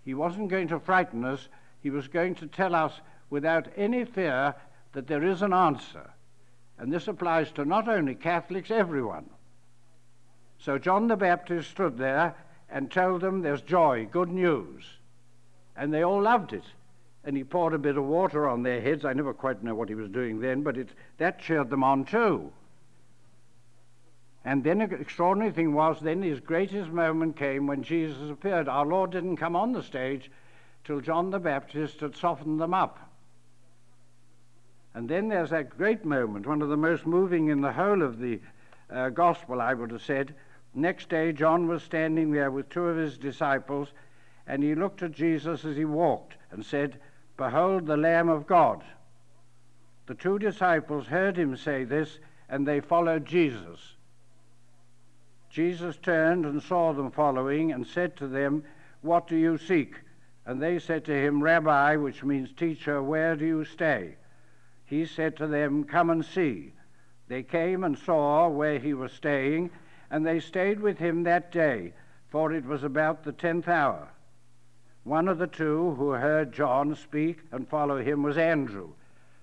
He 0.06 0.14
wasn't 0.14 0.50
going 0.50 0.70
to 0.70 0.80
frighten 0.80 1.26
us, 1.26 1.48
He 1.82 1.90
was 1.90 2.08
going 2.08 2.36
to 2.36 2.48
tell 2.48 2.74
us 2.74 2.94
without 3.30 3.68
any 3.76 4.06
fear 4.06 4.56
that 4.94 5.08
there 5.08 5.24
is 5.24 5.42
an 5.42 5.54
answer. 5.54 6.10
And 6.78 6.92
this 6.92 7.08
applies 7.08 7.52
to 7.54 7.66
not 7.66 7.88
only 7.88 8.16
Catholics, 8.16 8.72
everyone. 8.72 9.30
So 10.58 10.78
John 10.78 11.08
the 11.08 11.16
Baptist 11.16 11.72
stood 11.72 11.98
there 11.98 12.36
and 12.70 12.90
told 12.90 13.22
them 13.22 13.42
there's 13.42 13.62
joy, 13.62 14.08
good 14.10 14.30
news. 14.30 14.86
And 15.75 15.94
they 15.94 16.03
all 16.03 16.22
loved 16.22 16.53
it. 16.53 16.63
And 17.24 17.38
he 17.38 17.44
poured 17.44 17.74
a 17.74 17.77
bit 17.77 17.98
of 17.98 18.03
water 18.03 18.48
on 18.48 18.63
their 18.63 18.82
heads. 18.82 19.06
I 19.06 19.13
never 19.13 19.34
quite 19.34 19.63
know 19.63 19.75
what 19.75 19.89
he 19.89 19.96
was 19.96 20.10
doing 20.10 20.39
then, 20.39 20.62
but 20.62 20.77
it, 20.77 20.89
that 21.18 21.39
cheered 21.39 21.70
them 21.70 21.84
on 21.84 22.06
too. 22.06 22.51
And 24.46 24.63
then 24.63 24.82
an 24.82 24.94
extraordinary 25.00 25.51
thing 25.51 25.74
was 25.74 26.00
then 26.01 26.22
his 26.22 26.42
greatest 26.42 26.89
moment 26.89 27.38
came 27.38 27.65
when 27.65 27.82
Jesus 27.82 28.30
appeared. 28.30 28.68
Our 28.68 28.86
Lord 28.86 29.12
didn't 29.12 29.38
come 29.38 29.56
on 29.56 29.72
the 29.72 29.84
stage 29.84 30.30
till 30.84 31.00
John 31.00 31.32
the 31.32 31.39
Baptist 31.39 32.01
had 32.01 32.18
softened 32.18 32.60
them 32.60 32.74
up. 32.74 33.00
And 34.94 35.10
then 35.10 35.30
there's 35.30 35.50
that 35.51 35.75
great 35.77 36.06
moment, 36.06 36.46
one 36.46 36.62
of 36.62 36.70
the 36.70 36.77
most 36.77 37.06
moving 37.06 37.48
in 37.48 37.62
the 37.62 37.72
whole 37.72 38.01
of 38.01 38.20
the 38.20 38.39
uh, 38.92 39.10
gospel, 39.10 39.62
I 39.62 39.74
would 39.74 39.92
have 39.92 40.03
said. 40.03 40.36
Next 40.75 41.10
day, 41.10 41.32
John 41.32 41.68
was 41.68 41.82
standing 41.82 42.32
there 42.32 42.51
with 42.51 42.70
two 42.70 42.86
of 42.86 42.98
his 42.98 43.18
disciples, 43.18 43.94
and 44.48 44.64
he 44.64 44.76
looked 44.76 45.04
at 45.04 45.12
Jesus 45.12 45.66
as 45.66 45.76
he 45.76 45.86
walked 45.86 46.36
and 46.52 46.66
said, 46.66 47.00
Behold 47.38 47.86
the 47.86 47.98
Lamb 47.98 48.30
of 48.30 48.48
God. 48.48 48.84
The 50.06 50.16
two 50.16 50.38
disciples 50.38 51.08
heard 51.08 51.38
him 51.38 51.56
say 51.56 51.84
this, 51.84 52.20
and 52.50 52.68
they 52.68 52.82
followed 52.82 53.26
Jesus. 53.26 53.96
Jesus 55.50 55.98
turned 55.98 56.46
and 56.46 56.62
saw 56.62 56.94
them 56.94 57.12
following, 57.12 57.72
and 57.72 57.88
said 57.88 58.18
to 58.18 58.28
them, 58.28 58.64
What 59.02 59.28
do 59.28 59.36
you 59.36 59.58
seek? 59.58 59.96
And 60.46 60.62
they 60.62 60.80
said 60.80 61.06
to 61.06 61.14
him, 61.14 61.42
Rabbi, 61.42 61.96
which 61.96 62.24
means 62.24 62.52
teacher, 62.52 63.02
where 63.02 63.36
do 63.36 63.46
you 63.46 63.64
stay? 63.64 64.16
he 64.86 65.06
said 65.06 65.36
to 65.38 65.48
them, 65.48 65.84
Come 65.84 66.10
and 66.12 66.24
see. 66.24 66.74
They 67.28 67.42
came 67.42 67.84
and 67.84 67.98
saw 67.98 68.48
where 68.48 68.78
he 68.78 68.94
was 68.94 69.12
staying, 69.12 69.72
and 70.12 70.26
they 70.26 70.40
stayed 70.40 70.80
with 70.80 71.00
him 71.00 71.24
that 71.24 71.52
day, 71.52 71.94
for 72.30 72.52
it 72.54 72.66
was 72.66 72.84
about 72.84 73.24
the 73.24 73.32
tenth 73.32 73.68
hour. 73.68 74.10
One 75.04 75.28
of 75.28 75.38
the 75.38 75.48
two 75.48 75.96
who 75.96 76.12
heard 76.12 76.54
John 76.54 76.96
speak 76.96 77.40
and 77.52 77.68
follow 77.68 78.02
him 78.02 78.24
was 78.24 78.38
Andrew. 78.38 78.94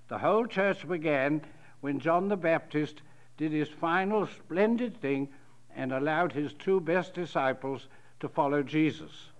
The 0.09 0.19
whole 0.19 0.47
church 0.47 0.88
began 0.88 1.43
when 1.81 2.00
John 2.00 2.29
the 2.29 2.37
Baptist 2.37 3.02
did 3.37 3.52
his 3.52 3.69
final 3.69 4.26
splendid 4.26 5.00
thing 5.00 5.29
and 5.75 5.93
allowed 5.93 6.33
his 6.33 6.52
two 6.55 6.81
best 6.81 7.14
disciples 7.14 7.88
to 8.21 8.29
follow 8.29 8.62
Jesus. 8.62 9.31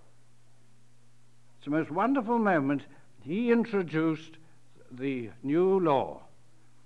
It's 1.57 1.65
the 1.65 1.71
most 1.71 1.91
wonderful 1.91 2.39
moment. 2.39 2.83
He 3.21 3.51
introduced 3.51 4.37
the 4.91 5.29
new 5.43 5.79
law 5.79 6.21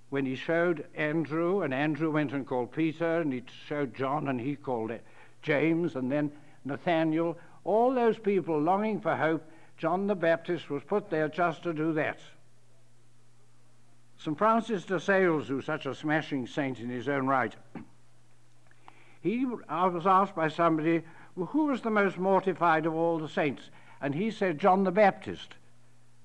when 0.10 0.26
he 0.26 0.36
showed 0.36 0.86
Andrew, 0.96 1.62
and 1.62 1.74
Andrew 1.74 2.12
went 2.12 2.32
and 2.32 2.46
called 2.46 2.72
Peter, 2.72 3.22
and 3.22 3.34
he 3.34 3.44
showed 3.68 3.96
John, 3.96 4.28
and 4.28 4.40
he 4.40 4.56
called 4.56 4.92
James, 5.42 5.96
and 5.96 6.12
then 6.12 6.32
Nathaniel, 6.64 7.38
all 7.66 7.94
those 7.94 8.18
people 8.18 8.62
longing 8.62 9.02
for 9.02 9.16
hope, 9.16 9.44
John 9.78 10.08
the 10.08 10.16
Baptist 10.16 10.70
was 10.70 10.84
put 10.84 11.10
there 11.10 11.28
just 11.28 11.64
to 11.64 11.74
do 11.74 11.92
that. 11.94 12.20
St. 14.18 14.38
Francis 14.38 14.86
de 14.86 15.00
Sales, 15.00 15.48
who's 15.48 15.66
such 15.66 15.86
a 15.86 15.94
smashing 15.94 16.48
saint 16.48 16.80
in 16.80 16.90
his 16.90 17.10
own 17.10 17.28
right, 17.28 17.54
he 19.22 19.44
was 19.46 20.06
asked 20.06 20.36
by 20.36 20.48
somebody, 20.48 21.02
well, 21.36 21.48
who 21.48 21.66
was 21.66 21.82
the 21.82 21.90
most 21.90 22.18
mortified 22.18 22.86
of 22.86 22.96
all 22.96 23.18
the 23.18 23.28
saints? 23.28 23.70
And 24.00 24.16
he 24.16 24.32
said, 24.32 24.60
John 24.60 24.84
the 24.84 24.92
Baptist. 24.92 25.56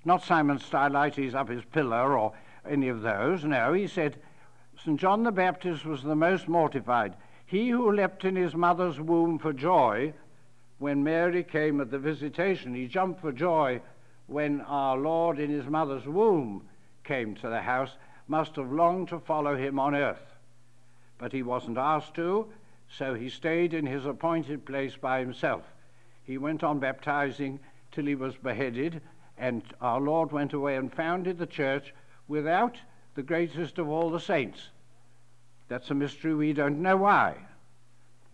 Not 0.04 0.22
Simon 0.22 0.58
Stylites 0.58 1.34
up 1.34 1.48
his 1.48 1.64
pillar 1.64 2.16
or 2.16 2.32
any 2.68 2.88
of 2.88 3.02
those. 3.02 3.44
No, 3.44 3.72
he 3.72 3.86
said, 3.86 4.16
St. 4.84 5.00
John 5.00 5.24
the 5.24 5.32
Baptist 5.32 5.84
was 5.84 6.02
the 6.02 6.14
most 6.14 6.48
mortified. 6.48 7.16
He 7.44 7.70
who 7.70 7.90
leapt 7.90 8.24
in 8.24 8.36
his 8.36 8.54
mother's 8.54 9.00
womb 9.00 9.38
for 9.38 9.52
joy 9.52 10.14
when 10.80 11.04
Mary 11.04 11.44
came 11.44 11.78
at 11.80 11.90
the 11.90 11.98
visitation. 11.98 12.74
He 12.74 12.88
jumped 12.88 13.20
for 13.20 13.32
joy 13.32 13.80
when 14.26 14.62
our 14.62 14.96
Lord 14.96 15.38
in 15.38 15.50
his 15.50 15.66
mother's 15.66 16.06
womb 16.06 16.66
came 17.04 17.34
to 17.36 17.48
the 17.50 17.60
house, 17.60 17.96
must 18.26 18.56
have 18.56 18.72
longed 18.72 19.08
to 19.08 19.20
follow 19.20 19.56
him 19.56 19.78
on 19.78 19.94
earth. 19.94 20.38
But 21.18 21.32
he 21.32 21.42
wasn't 21.42 21.76
asked 21.76 22.14
to, 22.14 22.46
so 22.88 23.14
he 23.14 23.28
stayed 23.28 23.74
in 23.74 23.84
his 23.84 24.06
appointed 24.06 24.64
place 24.64 24.96
by 24.96 25.20
himself. 25.20 25.64
He 26.24 26.38
went 26.38 26.64
on 26.64 26.78
baptizing 26.78 27.60
till 27.92 28.06
he 28.06 28.14
was 28.14 28.36
beheaded, 28.36 29.02
and 29.36 29.62
our 29.82 30.00
Lord 30.00 30.32
went 30.32 30.54
away 30.54 30.76
and 30.76 30.90
founded 30.90 31.36
the 31.36 31.46
church 31.46 31.92
without 32.26 32.78
the 33.16 33.22
greatest 33.22 33.78
of 33.78 33.88
all 33.88 34.08
the 34.08 34.18
saints. 34.18 34.70
That's 35.68 35.90
a 35.90 35.94
mystery 35.94 36.34
we 36.34 36.54
don't 36.54 36.80
know 36.80 36.96
why. 36.96 37.36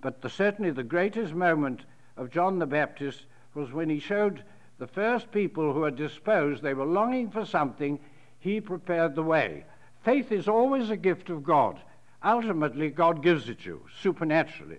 But 0.01 0.23
the, 0.23 0.31
certainly 0.31 0.71
the 0.71 0.85
greatest 0.85 1.35
moment 1.35 1.85
of 2.17 2.31
John 2.31 2.59
the 2.59 2.67
Baptist 2.67 3.27
was 3.55 3.73
when 3.73 3.89
he 3.89 3.99
showed 3.99 4.43
the 4.79 4.87
first 4.87 5.31
people 5.33 5.73
who 5.73 5.81
were 5.81 5.91
disposed, 5.91 6.63
they 6.63 6.75
were 6.75 6.85
longing 6.85 7.31
for 7.31 7.45
something, 7.47 7.99
he 8.39 8.61
prepared 8.61 9.15
the 9.15 9.23
way. 9.23 9.65
Faith 10.05 10.31
is 10.31 10.49
always 10.49 10.91
a 10.91 10.97
gift 10.97 11.31
of 11.31 11.43
God. 11.43 11.81
Ultimately, 12.23 12.91
God 12.91 13.23
gives 13.23 13.49
it 13.49 13.65
you, 13.65 13.83
supernaturally. 14.01 14.79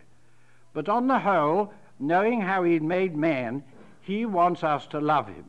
But 0.73 0.89
on 0.89 1.07
the 1.07 1.19
whole, 1.19 1.73
knowing 1.99 2.41
how 2.41 2.63
he 2.63 2.79
made 2.79 3.15
man, 3.15 3.63
he 4.01 4.25
wants 4.25 4.63
us 4.63 4.85
to 4.87 4.99
love 4.99 5.27
him. 5.27 5.45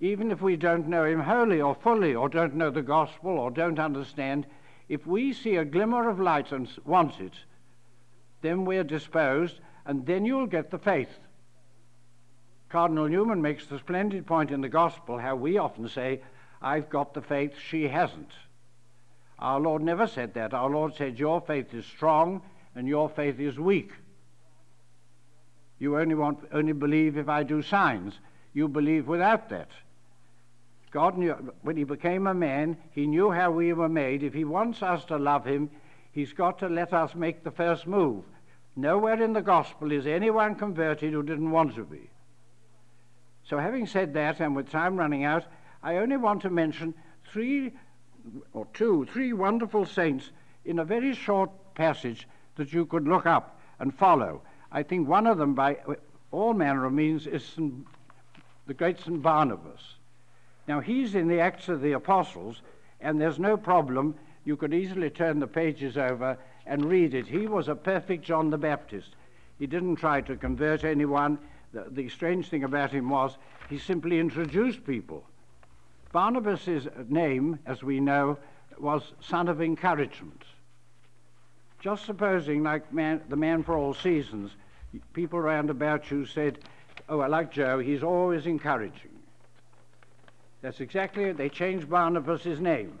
Even 0.00 0.32
if 0.32 0.40
we 0.40 0.56
don't 0.56 0.88
know 0.88 1.04
him 1.04 1.20
wholly 1.20 1.60
or 1.60 1.74
fully, 1.74 2.14
or 2.14 2.28
don't 2.28 2.54
know 2.54 2.70
the 2.70 2.82
gospel, 2.82 3.38
or 3.38 3.50
don't 3.50 3.78
understand, 3.78 4.46
if 4.88 5.06
we 5.06 5.32
see 5.32 5.56
a 5.56 5.64
glimmer 5.64 6.08
of 6.08 6.18
light 6.18 6.50
and 6.50 6.68
want 6.84 7.20
it, 7.20 7.34
then 8.40 8.64
we're 8.64 8.82
disposed 8.82 9.60
and 9.86 10.06
then 10.06 10.24
you'll 10.24 10.46
get 10.46 10.70
the 10.70 10.78
faith. 10.78 11.10
Cardinal 12.68 13.08
Newman 13.08 13.42
makes 13.42 13.66
the 13.66 13.78
splendid 13.78 14.26
point 14.26 14.50
in 14.50 14.60
the 14.60 14.68
Gospel 14.68 15.18
how 15.18 15.36
we 15.36 15.58
often 15.58 15.88
say, 15.88 16.20
I've 16.62 16.88
got 16.88 17.12
the 17.12 17.20
faith, 17.20 17.52
she 17.58 17.88
hasn't. 17.88 18.30
Our 19.38 19.60
Lord 19.60 19.82
never 19.82 20.06
said 20.06 20.34
that. 20.34 20.54
Our 20.54 20.70
Lord 20.70 20.94
said, 20.94 21.18
Your 21.18 21.40
faith 21.40 21.74
is 21.74 21.84
strong 21.84 22.42
and 22.74 22.86
your 22.86 23.08
faith 23.08 23.40
is 23.40 23.58
weak. 23.58 23.90
You 25.78 25.98
only, 25.98 26.14
want, 26.14 26.38
only 26.52 26.72
believe 26.72 27.16
if 27.16 27.28
I 27.28 27.42
do 27.42 27.60
signs. 27.60 28.14
You 28.54 28.68
believe 28.68 29.08
without 29.08 29.48
that. 29.48 29.68
God 30.92 31.18
knew, 31.18 31.32
when 31.62 31.76
He 31.76 31.84
became 31.84 32.26
a 32.26 32.34
man, 32.34 32.76
He 32.92 33.06
knew 33.06 33.30
how 33.32 33.50
we 33.50 33.72
were 33.72 33.88
made. 33.88 34.22
If 34.22 34.32
He 34.32 34.44
wants 34.44 34.82
us 34.82 35.04
to 35.06 35.16
love 35.16 35.44
Him, 35.44 35.70
He's 36.12 36.32
got 36.32 36.58
to 36.60 36.68
let 36.68 36.92
us 36.92 37.14
make 37.14 37.42
the 37.42 37.50
first 37.50 37.86
move. 37.86 38.24
Nowhere 38.74 39.22
in 39.22 39.32
the 39.32 39.42
gospel 39.42 39.92
is 39.92 40.06
anyone 40.06 40.54
converted 40.54 41.12
who 41.12 41.22
didn't 41.22 41.50
want 41.50 41.74
to 41.74 41.84
be. 41.84 42.10
So, 43.44 43.58
having 43.58 43.86
said 43.86 44.14
that, 44.14 44.40
and 44.40 44.56
with 44.56 44.70
time 44.70 44.96
running 44.96 45.24
out, 45.24 45.44
I 45.82 45.96
only 45.96 46.16
want 46.16 46.42
to 46.42 46.50
mention 46.50 46.94
three 47.30 47.72
or 48.52 48.66
two, 48.72 49.06
three 49.06 49.32
wonderful 49.32 49.84
saints 49.84 50.30
in 50.64 50.78
a 50.78 50.84
very 50.84 51.14
short 51.14 51.50
passage 51.74 52.28
that 52.56 52.72
you 52.72 52.86
could 52.86 53.08
look 53.08 53.26
up 53.26 53.60
and 53.78 53.94
follow. 53.94 54.42
I 54.70 54.82
think 54.82 55.08
one 55.08 55.26
of 55.26 55.38
them, 55.38 55.54
by 55.54 55.78
all 56.30 56.54
manner 56.54 56.84
of 56.86 56.92
means, 56.92 57.26
is 57.26 57.44
St. 57.44 57.86
the 58.66 58.74
great 58.74 59.00
St. 59.00 59.20
Barnabas. 59.20 59.96
Now, 60.68 60.80
he's 60.80 61.14
in 61.14 61.28
the 61.28 61.40
Acts 61.40 61.68
of 61.68 61.82
the 61.82 61.92
Apostles, 61.92 62.62
and 63.00 63.20
there's 63.20 63.38
no 63.38 63.56
problem. 63.56 64.14
You 64.44 64.56
could 64.56 64.72
easily 64.72 65.10
turn 65.10 65.40
the 65.40 65.46
pages 65.46 65.98
over 65.98 66.38
and 66.66 66.84
read 66.84 67.14
it. 67.14 67.26
He 67.26 67.46
was 67.46 67.68
a 67.68 67.74
perfect 67.74 68.24
John 68.24 68.50
the 68.50 68.58
Baptist. 68.58 69.08
He 69.58 69.66
didn't 69.66 69.96
try 69.96 70.20
to 70.22 70.36
convert 70.36 70.84
anyone. 70.84 71.38
The, 71.72 71.86
the 71.90 72.08
strange 72.08 72.48
thing 72.48 72.64
about 72.64 72.90
him 72.90 73.08
was 73.08 73.36
he 73.68 73.78
simply 73.78 74.18
introduced 74.18 74.84
people. 74.84 75.24
Barnabas' 76.12 76.86
name, 77.08 77.58
as 77.66 77.82
we 77.82 78.00
know, 78.00 78.38
was 78.78 79.12
son 79.20 79.48
of 79.48 79.62
encouragement. 79.62 80.42
Just 81.80 82.04
supposing, 82.04 82.62
like 82.62 82.92
man, 82.92 83.22
the 83.28 83.36
man 83.36 83.62
for 83.62 83.76
all 83.76 83.94
seasons, 83.94 84.52
people 85.14 85.40
round 85.40 85.70
about 85.70 86.10
you 86.10 86.26
said, 86.26 86.58
Oh, 87.08 87.20
I 87.20 87.26
like 87.26 87.50
Joe, 87.50 87.78
he's 87.78 88.02
always 88.02 88.46
encouraging. 88.46 89.10
That's 90.60 90.80
exactly 90.80 91.24
it. 91.24 91.36
They 91.36 91.48
changed 91.48 91.90
Barnabas' 91.90 92.60
name. 92.60 92.98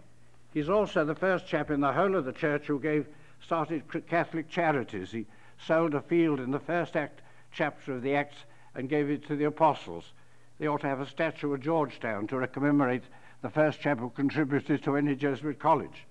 He's 0.52 0.68
also 0.68 1.04
the 1.04 1.14
first 1.14 1.46
chap 1.46 1.70
in 1.70 1.80
the 1.80 1.92
whole 1.92 2.16
of 2.16 2.24
the 2.24 2.32
church 2.32 2.66
who 2.66 2.80
gave 2.80 3.06
started 3.44 3.82
Catholic 4.08 4.48
Charities. 4.48 5.10
He 5.10 5.26
sold 5.58 5.94
a 5.94 6.00
field 6.00 6.40
in 6.40 6.50
the 6.50 6.60
first 6.60 6.96
act, 6.96 7.20
chapter 7.52 7.94
of 7.94 8.02
the 8.02 8.14
Acts 8.14 8.44
and 8.74 8.88
gave 8.88 9.10
it 9.10 9.26
to 9.26 9.36
the 9.36 9.44
apostles. 9.44 10.12
They 10.58 10.66
ought 10.66 10.80
to 10.82 10.86
have 10.86 11.00
a 11.00 11.06
statue 11.06 11.54
at 11.54 11.60
Georgetown 11.60 12.26
to 12.28 12.46
commemorate 12.46 13.04
the 13.42 13.50
first 13.50 13.80
chap 13.80 13.98
who 13.98 14.10
contributed 14.10 14.82
to 14.84 14.96
any 14.96 15.14
Jesuit 15.16 15.58
college. 15.58 16.06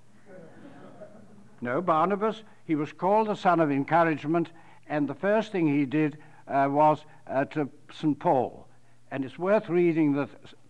no, 1.62 1.82
Barnabas, 1.82 2.44
he 2.66 2.76
was 2.76 2.92
called 2.92 3.28
the 3.28 3.36
son 3.36 3.60
of 3.60 3.72
encouragement, 3.72 4.50
and 4.88 5.08
the 5.08 5.16
first 5.16 5.52
thing 5.52 5.68
he 5.68 5.86
did 5.86 6.18
uh, 6.48 6.68
was 6.70 7.06
uh, 7.28 7.46
to 7.46 7.70
St. 7.94 8.20
Paul. 8.20 8.68
And 9.10 9.24
it's 9.24 9.40
worth 9.40 9.70
reading 9.70 10.14
the 10.14 10.28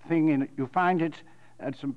thing 0.08 0.30
in, 0.30 0.50
you 0.58 0.68
find 0.68 1.02
it 1.02 1.16
at 1.60 1.78
some, 1.78 1.96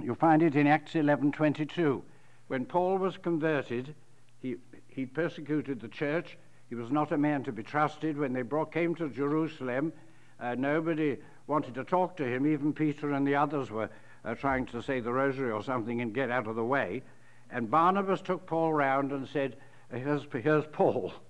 you 0.00 0.14
find 0.14 0.42
it 0.42 0.54
in 0.56 0.66
Acts 0.66 0.94
11:22. 0.94 2.02
When 2.48 2.66
Paul 2.66 2.98
was 2.98 3.16
converted, 3.16 3.94
he, 4.40 4.56
he 4.88 5.06
persecuted 5.06 5.80
the 5.80 5.88
church. 5.88 6.36
He 6.68 6.74
was 6.74 6.90
not 6.90 7.12
a 7.12 7.18
man 7.18 7.44
to 7.44 7.52
be 7.52 7.62
trusted. 7.62 8.18
When 8.18 8.32
they 8.32 8.42
brought, 8.42 8.72
came 8.72 8.94
to 8.96 9.08
Jerusalem, 9.08 9.92
uh, 10.40 10.54
nobody 10.54 11.16
wanted 11.46 11.74
to 11.74 11.84
talk 11.84 12.16
to 12.18 12.24
him. 12.24 12.46
Even 12.46 12.72
Peter 12.72 13.12
and 13.12 13.26
the 13.26 13.36
others 13.36 13.70
were 13.70 13.88
uh, 14.24 14.34
trying 14.34 14.66
to 14.66 14.82
say 14.82 15.00
the 15.00 15.12
rosary 15.12 15.50
or 15.50 15.62
something 15.62 16.00
and 16.00 16.14
get 16.14 16.30
out 16.30 16.46
of 16.46 16.56
the 16.56 16.64
way. 16.64 17.02
And 17.50 17.70
Barnabas 17.70 18.20
took 18.20 18.46
Paul 18.46 18.72
round 18.72 19.12
and 19.12 19.28
said, 19.28 19.56
Here's, 19.90 20.26
here's 20.32 20.66
Paul. 20.66 21.12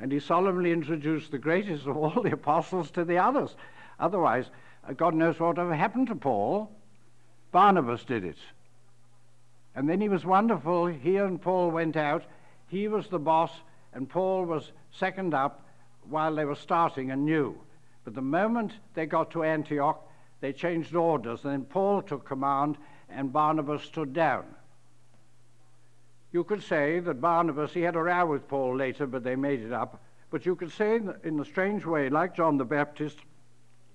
And 0.00 0.10
he 0.10 0.18
solemnly 0.18 0.72
introduced 0.72 1.30
the 1.30 1.38
greatest 1.38 1.86
of 1.86 1.96
all 1.96 2.20
the 2.20 2.32
apostles 2.32 2.90
to 2.90 3.04
the 3.04 3.18
others. 3.18 3.54
Otherwise, 4.00 4.50
uh, 4.86 4.92
God 4.92 5.14
knows 5.14 5.38
what 5.38 5.56
would 5.56 5.58
have 5.58 5.70
happened 5.70 6.08
to 6.08 6.16
Paul. 6.16 6.70
Barnabas 7.52 8.02
did 8.04 8.24
it. 8.24 8.36
And 9.74 9.88
then 9.88 10.00
he 10.00 10.08
was 10.08 10.24
wonderful. 10.24 10.86
He 10.86 11.16
and 11.16 11.40
Paul 11.40 11.70
went 11.70 11.96
out. 11.96 12.24
He 12.68 12.88
was 12.88 13.08
the 13.08 13.18
boss, 13.18 13.50
and 13.92 14.08
Paul 14.08 14.44
was 14.44 14.72
second 14.90 15.34
up 15.34 15.66
while 16.08 16.34
they 16.34 16.44
were 16.44 16.54
starting 16.54 17.10
anew. 17.10 17.56
But 18.04 18.14
the 18.14 18.22
moment 18.22 18.72
they 18.94 19.06
got 19.06 19.30
to 19.32 19.42
Antioch, 19.42 20.00
they 20.40 20.52
changed 20.52 20.94
orders, 20.94 21.44
and 21.44 21.52
then 21.52 21.64
Paul 21.64 22.02
took 22.02 22.26
command, 22.26 22.76
and 23.08 23.32
Barnabas 23.32 23.82
stood 23.82 24.12
down. 24.12 24.44
You 26.32 26.44
could 26.44 26.62
say 26.62 26.98
that 27.00 27.20
Barnabas, 27.20 27.72
he 27.72 27.82
had 27.82 27.96
a 27.96 28.02
row 28.02 28.26
with 28.26 28.48
Paul 28.48 28.76
later, 28.76 29.06
but 29.06 29.22
they 29.22 29.36
made 29.36 29.60
it 29.60 29.72
up. 29.72 30.02
But 30.30 30.44
you 30.44 30.56
could 30.56 30.72
say 30.72 31.00
in 31.22 31.38
a 31.38 31.44
strange 31.44 31.86
way, 31.86 32.10
like 32.10 32.34
John 32.34 32.58
the 32.58 32.64
Baptist, 32.64 33.18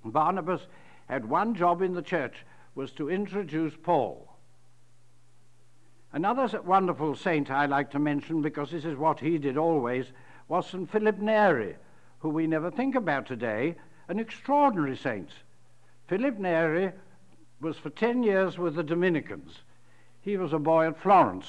Barnabas 0.06 0.62
had 1.10 1.26
one 1.26 1.54
job 1.54 1.82
in 1.82 1.94
the 1.94 2.02
church, 2.02 2.46
was 2.76 2.92
to 2.94 3.10
introduce 3.10 3.74
Paul. 3.76 4.29
Another 6.12 6.62
wonderful 6.62 7.16
saint 7.16 7.52
I 7.52 7.68
like 7.68 7.92
to 7.92 8.00
mention, 8.00 8.42
because 8.42 8.72
this 8.72 8.86
is 8.86 8.98
what 8.98 9.20
he 9.20 9.38
did 9.38 9.58
always, 9.58 10.08
was 10.48 10.68
St. 10.68 10.90
Philip 10.90 11.20
Neri, 11.20 11.76
who 12.20 12.30
we 12.30 12.48
never 12.48 12.72
think 12.72 12.96
about 12.96 13.28
today, 13.28 13.76
an 14.08 14.20
extraordinary 14.20 14.98
saint. 14.98 15.30
Philip 16.08 16.40
Neri 16.40 16.92
was 17.62 17.78
for 17.78 17.92
10 17.92 18.24
years 18.24 18.58
with 18.58 18.76
the 18.76 18.84
Dominicans. 18.84 19.60
He 20.22 20.36
was 20.36 20.52
a 20.52 20.60
boy 20.60 20.88
at 20.88 21.00
Florence. 21.00 21.48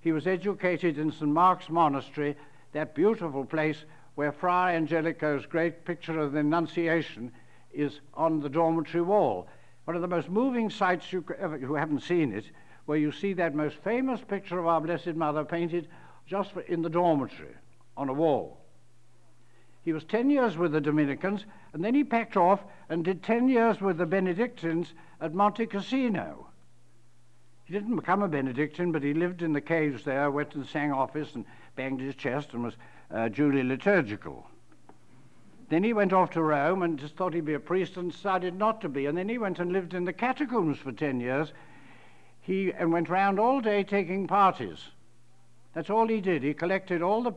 He 0.00 0.12
was 0.12 0.28
educated 0.28 0.96
in 0.96 1.10
St. 1.10 1.28
Mark's 1.28 1.68
Monastery, 1.68 2.36
that 2.72 2.94
beautiful 2.94 3.44
place 3.44 3.84
where 4.14 4.30
Fra 4.30 4.72
Angelico's 4.72 5.44
great 5.44 5.84
picture 5.84 6.20
of 6.20 6.32
the 6.32 6.38
Annunciation 6.38 7.32
is 7.72 8.00
on 8.14 8.40
the 8.40 8.48
dormitory 8.48 9.02
wall. 9.02 9.48
One 9.86 9.96
of 9.96 10.02
the 10.02 10.08
most 10.08 10.28
moving 10.28 10.70
sights 10.70 11.12
you 11.12 11.24
ever, 11.38 11.58
who 11.58 11.74
haven't 11.74 12.02
seen 12.02 12.32
it, 12.32 12.44
where 12.88 12.96
you 12.96 13.12
see 13.12 13.34
that 13.34 13.54
most 13.54 13.76
famous 13.84 14.18
picture 14.22 14.58
of 14.58 14.66
our 14.66 14.80
Blessed 14.80 15.14
Mother 15.14 15.44
painted 15.44 15.86
just 16.26 16.52
in 16.68 16.80
the 16.80 16.88
dormitory 16.88 17.54
on 17.98 18.08
a 18.08 18.14
wall. 18.14 18.64
He 19.82 19.92
was 19.92 20.04
10 20.04 20.30
years 20.30 20.56
with 20.56 20.72
the 20.72 20.80
Dominicans, 20.80 21.44
and 21.74 21.84
then 21.84 21.94
he 21.94 22.02
packed 22.02 22.38
off 22.38 22.64
and 22.88 23.04
did 23.04 23.22
10 23.22 23.50
years 23.50 23.82
with 23.82 23.98
the 23.98 24.06
Benedictines 24.06 24.94
at 25.20 25.34
Monte 25.34 25.66
Cassino. 25.66 26.46
He 27.64 27.74
didn't 27.74 27.94
become 27.94 28.22
a 28.22 28.28
Benedictine, 28.28 28.90
but 28.90 29.02
he 29.02 29.12
lived 29.12 29.42
in 29.42 29.52
the 29.52 29.60
caves 29.60 30.04
there, 30.04 30.30
went 30.30 30.54
and 30.54 30.64
sang 30.64 30.90
office 30.90 31.34
and 31.34 31.44
banged 31.76 32.00
his 32.00 32.14
chest 32.14 32.54
and 32.54 32.62
was 32.64 32.78
uh, 33.10 33.28
duly 33.28 33.64
liturgical. 33.64 34.46
Then 35.68 35.84
he 35.84 35.92
went 35.92 36.14
off 36.14 36.30
to 36.30 36.42
Rome 36.42 36.82
and 36.82 36.98
just 36.98 37.16
thought 37.16 37.34
he'd 37.34 37.44
be 37.44 37.52
a 37.52 37.60
priest 37.60 37.98
and 37.98 38.10
decided 38.10 38.54
not 38.54 38.80
to 38.80 38.88
be. 38.88 39.04
And 39.04 39.18
then 39.18 39.28
he 39.28 39.36
went 39.36 39.58
and 39.58 39.74
lived 39.74 39.92
in 39.92 40.06
the 40.06 40.14
catacombs 40.14 40.78
for 40.78 40.90
10 40.90 41.20
years. 41.20 41.52
He 42.48 42.72
and 42.72 42.90
went 42.90 43.10
round 43.10 43.38
all 43.38 43.60
day 43.60 43.84
taking 43.84 44.26
parties. 44.26 44.78
That's 45.74 45.90
all 45.90 46.08
he 46.08 46.22
did. 46.22 46.42
He 46.42 46.54
collected 46.54 47.02
all 47.02 47.22
the 47.22 47.34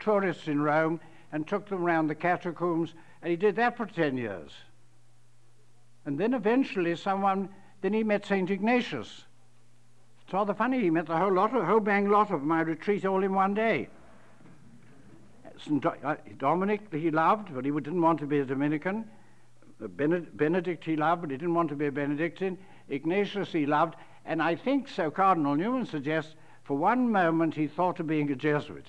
tourists 0.00 0.48
in 0.48 0.60
Rome 0.60 0.98
and 1.30 1.46
took 1.46 1.68
them 1.68 1.84
round 1.84 2.10
the 2.10 2.16
catacombs, 2.16 2.92
and 3.22 3.30
he 3.30 3.36
did 3.36 3.54
that 3.54 3.76
for 3.76 3.86
10 3.86 4.16
years. 4.16 4.50
And 6.04 6.18
then 6.18 6.34
eventually 6.34 6.96
someone, 6.96 7.50
then 7.82 7.92
he 7.92 8.02
met 8.02 8.26
St. 8.26 8.50
Ignatius. 8.50 9.26
It's 10.24 10.32
rather 10.32 10.54
funny, 10.54 10.80
he 10.80 10.90
met 10.90 11.06
the 11.06 11.16
whole 11.16 11.32
lot, 11.32 11.56
a 11.56 11.64
whole 11.64 11.78
bang 11.78 12.10
lot 12.10 12.32
of 12.32 12.42
my 12.42 12.62
retreat 12.62 13.06
all 13.06 13.22
in 13.22 13.34
one 13.34 13.54
day. 13.54 13.88
St. 15.64 15.86
Uh, 15.86 16.16
Dominic 16.36 16.92
he 16.92 17.12
loved, 17.12 17.54
but 17.54 17.64
he 17.64 17.70
didn't 17.70 18.02
want 18.02 18.18
to 18.18 18.26
be 18.26 18.40
a 18.40 18.44
Dominican. 18.44 19.04
Benedict 19.80 20.84
he 20.84 20.96
loved, 20.96 21.22
but 21.22 21.30
he 21.30 21.36
didn't 21.36 21.54
want 21.54 21.68
to 21.68 21.76
be 21.76 21.86
a 21.86 21.92
Benedictine. 21.92 22.58
Ignatius 22.88 23.52
he 23.52 23.64
loved, 23.64 23.94
and 24.28 24.42
I 24.42 24.54
think 24.54 24.88
so. 24.88 25.10
Cardinal 25.10 25.56
Newman 25.56 25.86
suggests 25.86 26.34
for 26.62 26.76
one 26.76 27.10
moment 27.10 27.54
he 27.54 27.66
thought 27.66 27.98
of 27.98 28.06
being 28.06 28.30
a 28.30 28.36
Jesuit. 28.36 28.84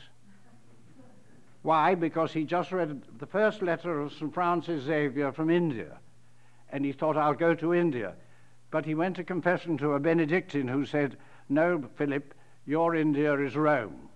Why? 1.61 1.95
Because 1.95 2.33
he 2.33 2.43
just 2.43 2.71
read 2.73 3.01
the 3.17 3.25
first 3.25 3.61
letter 3.61 4.01
of 4.01 4.11
St. 4.11 4.33
Francis 4.33 4.83
Xavier 4.83 5.31
from 5.31 5.49
India, 5.49 5.97
and 6.71 6.85
he 6.85 6.91
thought, 6.91 7.17
I'll 7.17 7.33
go 7.33 7.55
to 7.55 7.73
India. 7.73 8.15
But 8.69 8.85
he 8.85 8.95
went 8.95 9.15
to 9.15 9.23
confession 9.23 9.77
to 9.77 9.93
a 9.93 9.99
Benedictine 9.99 10.67
who 10.67 10.85
said, 10.85 11.17
No, 11.47 11.83
Philip, 11.95 12.33
your 12.65 12.95
India 12.95 13.33
is 13.39 13.55
Rome. 13.55 14.09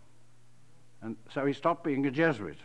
And 1.02 1.16
so 1.34 1.46
he 1.46 1.54
stopped 1.54 1.86
being 1.86 2.06
a 2.06 2.12
Jesuit. 2.12 2.58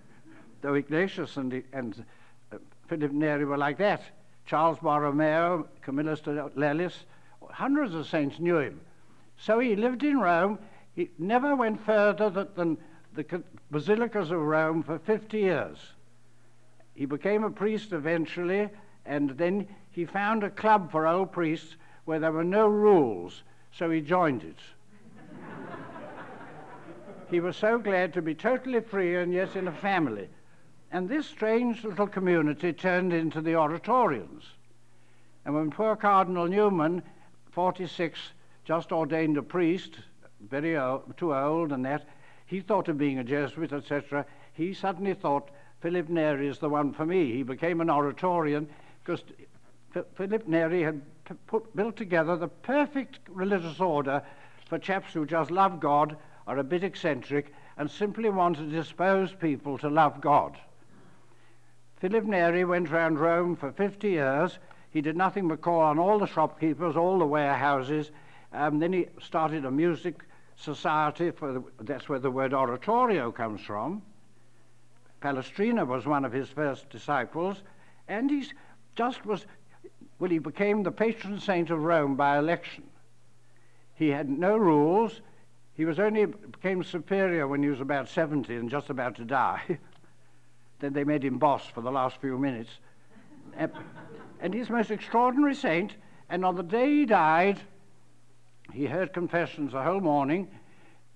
Though 0.62 0.74
Ignatius 0.74 1.36
and, 1.36 1.62
and 1.72 2.04
uh, 2.52 2.56
Philip 2.88 3.12
Neri 3.12 3.44
were 3.44 3.58
like 3.58 3.78
that. 3.78 4.02
Charles 4.46 4.78
Borromeo, 4.78 5.68
Camillus 5.82 6.20
de 6.20 6.50
Lellis, 6.56 7.04
hundreds 7.50 7.94
of 7.94 8.06
saints 8.06 8.38
knew 8.38 8.58
him. 8.58 8.80
So 9.36 9.58
he 9.58 9.76
lived 9.76 10.02
in 10.02 10.18
Rome. 10.18 10.58
He 10.94 11.10
never 11.18 11.54
went 11.54 11.84
further 11.84 12.30
than 12.30 12.78
the 13.14 13.42
basilicas 13.70 14.30
of 14.30 14.40
Rome 14.40 14.82
for 14.82 14.98
50 14.98 15.38
years. 15.38 15.78
He 16.94 17.06
became 17.06 17.44
a 17.44 17.50
priest 17.50 17.92
eventually, 17.92 18.68
and 19.06 19.30
then 19.30 19.68
he 19.90 20.04
found 20.04 20.42
a 20.42 20.50
club 20.50 20.90
for 20.90 21.06
old 21.06 21.32
priests 21.32 21.76
where 22.04 22.18
there 22.18 22.32
were 22.32 22.44
no 22.44 22.66
rules, 22.66 23.42
so 23.70 23.90
he 23.90 24.00
joined 24.00 24.42
it. 24.42 24.58
he 27.30 27.40
was 27.40 27.56
so 27.56 27.78
glad 27.78 28.12
to 28.14 28.22
be 28.22 28.34
totally 28.34 28.80
free 28.80 29.16
and 29.16 29.32
yet 29.32 29.54
in 29.54 29.68
a 29.68 29.72
family. 29.72 30.28
And 30.90 31.08
this 31.08 31.26
strange 31.26 31.84
little 31.84 32.06
community 32.06 32.72
turned 32.72 33.12
into 33.12 33.40
the 33.40 33.54
Oratorians. 33.54 34.44
And 35.44 35.54
when 35.54 35.70
poor 35.70 35.96
Cardinal 35.96 36.46
Newman, 36.46 37.02
46, 37.58 38.20
just 38.64 38.92
ordained 38.92 39.36
a 39.36 39.42
priest, 39.42 39.98
very 40.48 40.76
old, 40.78 41.16
too 41.16 41.34
old 41.34 41.72
and 41.72 41.84
that, 41.84 42.06
he 42.46 42.60
thought 42.60 42.86
of 42.86 42.98
being 42.98 43.18
a 43.18 43.24
Jesuit, 43.24 43.72
etc. 43.72 44.24
He 44.52 44.72
suddenly 44.72 45.12
thought 45.12 45.50
Philip 45.80 46.08
Neri 46.08 46.46
is 46.46 46.60
the 46.60 46.68
one 46.68 46.92
for 46.92 47.04
me. 47.04 47.32
He 47.32 47.42
became 47.42 47.80
an 47.80 47.90
Oratorian 47.90 48.68
because 49.02 49.24
Philip 50.14 50.46
Neri 50.46 50.84
had 50.84 51.02
put, 51.48 51.74
built 51.74 51.96
together 51.96 52.36
the 52.36 52.46
perfect 52.46 53.18
religious 53.28 53.80
order 53.80 54.22
for 54.68 54.78
chaps 54.78 55.12
who 55.12 55.26
just 55.26 55.50
love 55.50 55.80
God, 55.80 56.16
are 56.46 56.58
a 56.58 56.64
bit 56.64 56.84
eccentric, 56.84 57.52
and 57.76 57.90
simply 57.90 58.30
want 58.30 58.58
to 58.58 58.70
dispose 58.70 59.32
people 59.32 59.78
to 59.78 59.88
love 59.88 60.20
God. 60.20 60.56
Philip 61.96 62.22
Neri 62.22 62.64
went 62.64 62.88
round 62.88 63.18
Rome 63.18 63.56
for 63.56 63.72
50 63.72 64.10
years. 64.10 64.60
He 64.98 65.02
did 65.02 65.16
nothing 65.16 65.46
but 65.46 65.60
call 65.60 65.78
on 65.78 66.00
all 66.00 66.18
the 66.18 66.26
shopkeepers, 66.26 66.96
all 66.96 67.20
the 67.20 67.24
warehouses. 67.24 68.10
Um, 68.52 68.80
then 68.80 68.92
he 68.92 69.06
started 69.22 69.64
a 69.64 69.70
music 69.70 70.24
society, 70.56 71.30
for 71.30 71.52
the, 71.52 71.62
that's 71.82 72.08
where 72.08 72.18
the 72.18 72.32
word 72.32 72.52
oratorio 72.52 73.30
comes 73.30 73.60
from. 73.60 74.02
Palestrina 75.22 75.86
was 75.86 76.04
one 76.04 76.24
of 76.24 76.32
his 76.32 76.48
first 76.48 76.90
disciples, 76.90 77.62
and 78.08 78.28
he 78.28 78.44
just 78.96 79.24
was, 79.24 79.46
well, 80.18 80.30
he 80.30 80.40
became 80.40 80.82
the 80.82 80.90
patron 80.90 81.38
saint 81.38 81.70
of 81.70 81.78
Rome 81.78 82.16
by 82.16 82.36
election. 82.36 82.82
He 83.94 84.08
had 84.08 84.28
no 84.28 84.56
rules. 84.56 85.20
He 85.74 85.84
was 85.84 86.00
only 86.00 86.26
became 86.26 86.82
superior 86.82 87.46
when 87.46 87.62
he 87.62 87.68
was 87.68 87.80
about 87.80 88.08
70 88.08 88.52
and 88.52 88.68
just 88.68 88.90
about 88.90 89.14
to 89.14 89.24
die. 89.24 89.62
then 90.80 90.92
they 90.92 91.04
made 91.04 91.22
him 91.22 91.38
boss 91.38 91.64
for 91.68 91.82
the 91.82 91.92
last 91.92 92.20
few 92.20 92.36
minutes. 92.36 92.70
And 94.40 94.54
he's 94.54 94.68
the 94.68 94.74
most 94.74 94.90
extraordinary 94.90 95.54
saint. 95.54 95.96
And 96.30 96.44
on 96.44 96.56
the 96.56 96.62
day 96.62 96.88
he 96.88 97.06
died, 97.06 97.60
he 98.72 98.86
heard 98.86 99.12
confessions 99.12 99.72
the 99.72 99.82
whole 99.82 100.00
morning, 100.00 100.48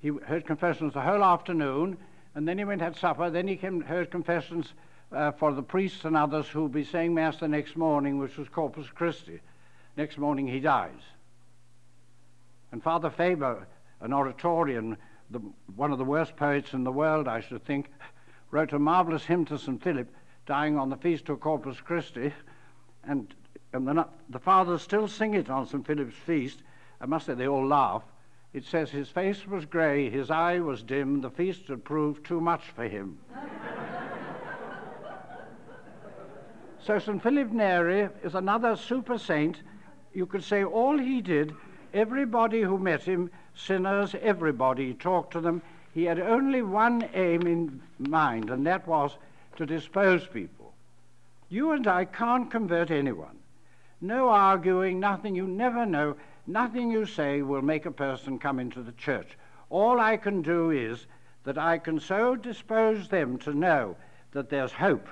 he 0.00 0.08
heard 0.08 0.46
confessions 0.46 0.94
the 0.94 1.02
whole 1.02 1.22
afternoon, 1.22 1.96
and 2.34 2.48
then 2.48 2.58
he 2.58 2.64
went 2.64 2.80
had 2.80 2.96
supper. 2.96 3.30
Then 3.30 3.46
he 3.46 3.56
came, 3.56 3.82
heard 3.82 4.10
confessions 4.10 4.72
uh, 5.12 5.32
for 5.32 5.52
the 5.52 5.62
priests 5.62 6.04
and 6.04 6.16
others 6.16 6.48
who 6.48 6.62
would 6.62 6.72
be 6.72 6.84
saying 6.84 7.14
Mass 7.14 7.36
the 7.36 7.48
next 7.48 7.76
morning, 7.76 8.18
which 8.18 8.36
was 8.36 8.48
Corpus 8.48 8.86
Christi. 8.88 9.40
Next 9.96 10.18
morning 10.18 10.46
he 10.46 10.60
dies. 10.60 11.00
And 12.72 12.82
Father 12.82 13.10
Faber, 13.10 13.66
an 14.00 14.12
Oratorian, 14.12 14.96
the, 15.30 15.40
one 15.76 15.92
of 15.92 15.98
the 15.98 16.04
worst 16.04 16.36
poets 16.36 16.72
in 16.72 16.84
the 16.84 16.92
world, 16.92 17.28
I 17.28 17.40
should 17.40 17.64
think, 17.64 17.90
wrote 18.50 18.72
a 18.72 18.78
marvelous 18.78 19.24
hymn 19.24 19.44
to 19.46 19.58
St. 19.58 19.82
Philip, 19.82 20.08
dying 20.46 20.78
on 20.78 20.88
the 20.88 20.96
feast 20.96 21.28
of 21.28 21.40
Corpus 21.40 21.80
Christi, 21.80 22.32
and, 23.04 23.34
and 23.72 23.86
the, 23.86 24.06
the 24.28 24.38
fathers 24.38 24.82
still 24.82 25.08
sing 25.08 25.34
it 25.34 25.50
on 25.50 25.66
St. 25.66 25.86
Philip's 25.86 26.16
feast. 26.16 26.62
I 27.00 27.06
must 27.06 27.26
say 27.26 27.34
they 27.34 27.48
all 27.48 27.66
laugh. 27.66 28.02
It 28.52 28.64
says 28.64 28.90
his 28.90 29.08
face 29.08 29.46
was 29.46 29.64
grey, 29.64 30.10
his 30.10 30.30
eye 30.30 30.58
was 30.60 30.82
dim, 30.82 31.22
the 31.22 31.30
feast 31.30 31.68
had 31.68 31.84
proved 31.84 32.26
too 32.26 32.40
much 32.40 32.62
for 32.76 32.84
him. 32.84 33.18
so 36.84 36.98
St. 36.98 37.22
Philip 37.22 37.50
Neri 37.50 38.10
is 38.22 38.34
another 38.34 38.76
super 38.76 39.16
saint. 39.16 39.62
You 40.12 40.26
could 40.26 40.44
say 40.44 40.64
all 40.64 40.98
he 40.98 41.22
did, 41.22 41.54
everybody 41.94 42.60
who 42.60 42.76
met 42.76 43.02
him, 43.02 43.30
sinners, 43.54 44.14
everybody, 44.20 44.92
talked 44.92 45.32
to 45.32 45.40
them. 45.40 45.62
He 45.94 46.04
had 46.04 46.20
only 46.20 46.60
one 46.60 47.08
aim 47.14 47.46
in 47.46 47.80
mind, 47.98 48.50
and 48.50 48.66
that 48.66 48.86
was 48.86 49.16
to 49.56 49.64
dispose 49.64 50.26
people. 50.26 50.61
You 51.52 51.72
and 51.72 51.86
I 51.86 52.06
can't 52.06 52.50
convert 52.50 52.90
anyone. 52.90 53.36
No 54.00 54.30
arguing, 54.30 54.98
nothing, 54.98 55.34
you 55.34 55.46
never 55.46 55.84
know. 55.84 56.16
Nothing 56.46 56.90
you 56.90 57.04
say 57.04 57.42
will 57.42 57.60
make 57.60 57.84
a 57.84 57.90
person 57.90 58.38
come 58.38 58.58
into 58.58 58.82
the 58.82 58.92
church. 58.92 59.36
All 59.68 60.00
I 60.00 60.16
can 60.16 60.40
do 60.40 60.70
is 60.70 61.04
that 61.44 61.58
I 61.58 61.76
can 61.76 62.00
so 62.00 62.36
dispose 62.36 63.06
them 63.06 63.36
to 63.40 63.52
know 63.52 63.98
that 64.30 64.48
there's 64.48 64.72
hope, 64.72 65.06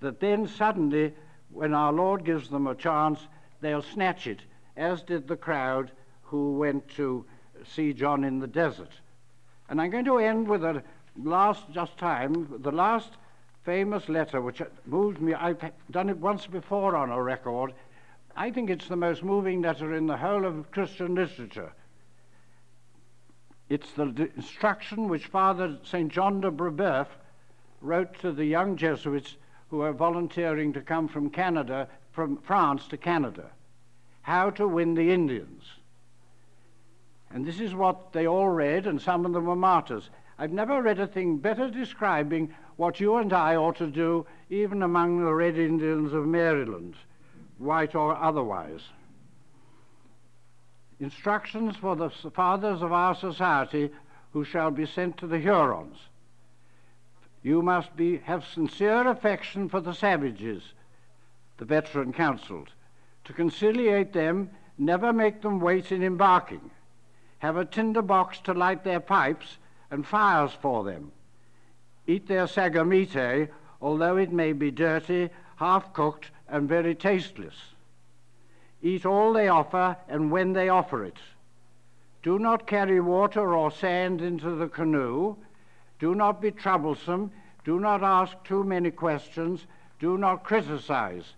that 0.00 0.20
then 0.20 0.46
suddenly, 0.46 1.14
when 1.50 1.72
our 1.72 1.94
Lord 1.94 2.22
gives 2.22 2.50
them 2.50 2.66
a 2.66 2.74
chance, 2.74 3.26
they'll 3.62 3.80
snatch 3.80 4.26
it, 4.26 4.40
as 4.76 5.00
did 5.00 5.26
the 5.26 5.36
crowd 5.36 5.92
who 6.24 6.58
went 6.58 6.86
to 6.96 7.24
see 7.64 7.94
John 7.94 8.22
in 8.22 8.38
the 8.38 8.46
desert. 8.46 8.92
And 9.70 9.80
I'm 9.80 9.92
going 9.92 10.04
to 10.04 10.18
end 10.18 10.46
with 10.46 10.62
a 10.62 10.82
last, 11.16 11.70
just 11.72 11.96
time, 11.96 12.58
the 12.58 12.70
last 12.70 13.12
famous 13.62 14.08
letter 14.08 14.40
which 14.40 14.62
moved 14.86 15.20
me. 15.20 15.34
I've 15.34 15.72
done 15.90 16.08
it 16.08 16.16
once 16.16 16.46
before 16.46 16.96
on 16.96 17.10
a 17.10 17.22
record. 17.22 17.74
I 18.36 18.50
think 18.50 18.70
it's 18.70 18.88
the 18.88 18.96
most 18.96 19.22
moving 19.22 19.62
letter 19.62 19.94
in 19.94 20.06
the 20.06 20.16
whole 20.16 20.44
of 20.44 20.70
Christian 20.70 21.14
literature. 21.14 21.72
It's 23.68 23.90
the 23.92 24.30
instruction 24.36 25.08
which 25.08 25.26
Father 25.26 25.78
St. 25.84 26.10
John 26.10 26.40
de 26.40 26.50
Brebeuf 26.50 27.06
wrote 27.80 28.18
to 28.20 28.32
the 28.32 28.44
young 28.44 28.76
Jesuits 28.76 29.36
who 29.68 29.78
were 29.78 29.92
volunteering 29.92 30.72
to 30.72 30.80
come 30.80 31.06
from 31.06 31.30
Canada, 31.30 31.88
from 32.12 32.36
France 32.38 32.88
to 32.88 32.96
Canada, 32.96 33.50
how 34.22 34.50
to 34.50 34.66
win 34.66 34.94
the 34.94 35.12
Indians. 35.12 35.62
And 37.32 37.46
this 37.46 37.60
is 37.60 37.74
what 37.74 38.12
they 38.12 38.26
all 38.26 38.48
read, 38.48 38.88
and 38.88 39.00
some 39.00 39.24
of 39.24 39.32
them 39.32 39.46
were 39.46 39.54
martyrs. 39.54 40.10
I've 40.36 40.52
never 40.52 40.82
read 40.82 40.98
a 40.98 41.06
thing 41.06 41.36
better 41.36 41.70
describing 41.70 42.52
what 42.80 42.98
you 42.98 43.16
and 43.16 43.30
I 43.34 43.56
ought 43.56 43.76
to 43.76 43.88
do, 43.88 44.24
even 44.48 44.82
among 44.82 45.22
the 45.22 45.34
Red 45.34 45.58
Indians 45.58 46.14
of 46.14 46.26
Maryland, 46.26 46.94
white 47.58 47.94
or 47.94 48.16
otherwise. 48.16 48.80
Instructions 50.98 51.76
for 51.76 51.94
the 51.94 52.08
fathers 52.08 52.80
of 52.80 52.90
our 52.90 53.14
society 53.14 53.90
who 54.32 54.44
shall 54.44 54.70
be 54.70 54.86
sent 54.86 55.18
to 55.18 55.26
the 55.26 55.38
Hurons. 55.38 55.98
You 57.42 57.60
must 57.60 57.94
be, 57.96 58.16
have 58.24 58.46
sincere 58.46 59.06
affection 59.06 59.68
for 59.68 59.82
the 59.82 59.92
savages, 59.92 60.62
the 61.58 61.66
veteran 61.66 62.14
counseled. 62.14 62.70
To 63.26 63.34
conciliate 63.34 64.14
them, 64.14 64.48
never 64.78 65.12
make 65.12 65.42
them 65.42 65.60
wait 65.60 65.92
in 65.92 66.02
embarking. 66.02 66.70
Have 67.40 67.58
a 67.58 67.66
tinder 67.66 68.00
box 68.00 68.40
to 68.44 68.54
light 68.54 68.84
their 68.84 69.00
pipes 69.00 69.58
and 69.90 70.06
fires 70.06 70.52
for 70.62 70.82
them. 70.82 71.12
Eat 72.10 72.26
their 72.26 72.48
sagamite, 72.48 73.50
although 73.80 74.16
it 74.16 74.32
may 74.32 74.52
be 74.52 74.72
dirty, 74.72 75.30
half 75.58 75.92
cooked, 75.92 76.32
and 76.48 76.68
very 76.68 76.92
tasteless. 76.92 77.54
Eat 78.82 79.06
all 79.06 79.32
they 79.32 79.46
offer 79.46 79.96
and 80.08 80.32
when 80.32 80.52
they 80.52 80.68
offer 80.68 81.04
it. 81.04 81.18
Do 82.24 82.40
not 82.40 82.66
carry 82.66 82.98
water 82.98 83.54
or 83.54 83.70
sand 83.70 84.22
into 84.22 84.56
the 84.56 84.66
canoe. 84.66 85.36
Do 86.00 86.16
not 86.16 86.42
be 86.42 86.50
troublesome. 86.50 87.30
Do 87.64 87.78
not 87.78 88.02
ask 88.02 88.42
too 88.42 88.64
many 88.64 88.90
questions. 88.90 89.68
Do 90.00 90.18
not 90.18 90.42
criticize. 90.42 91.34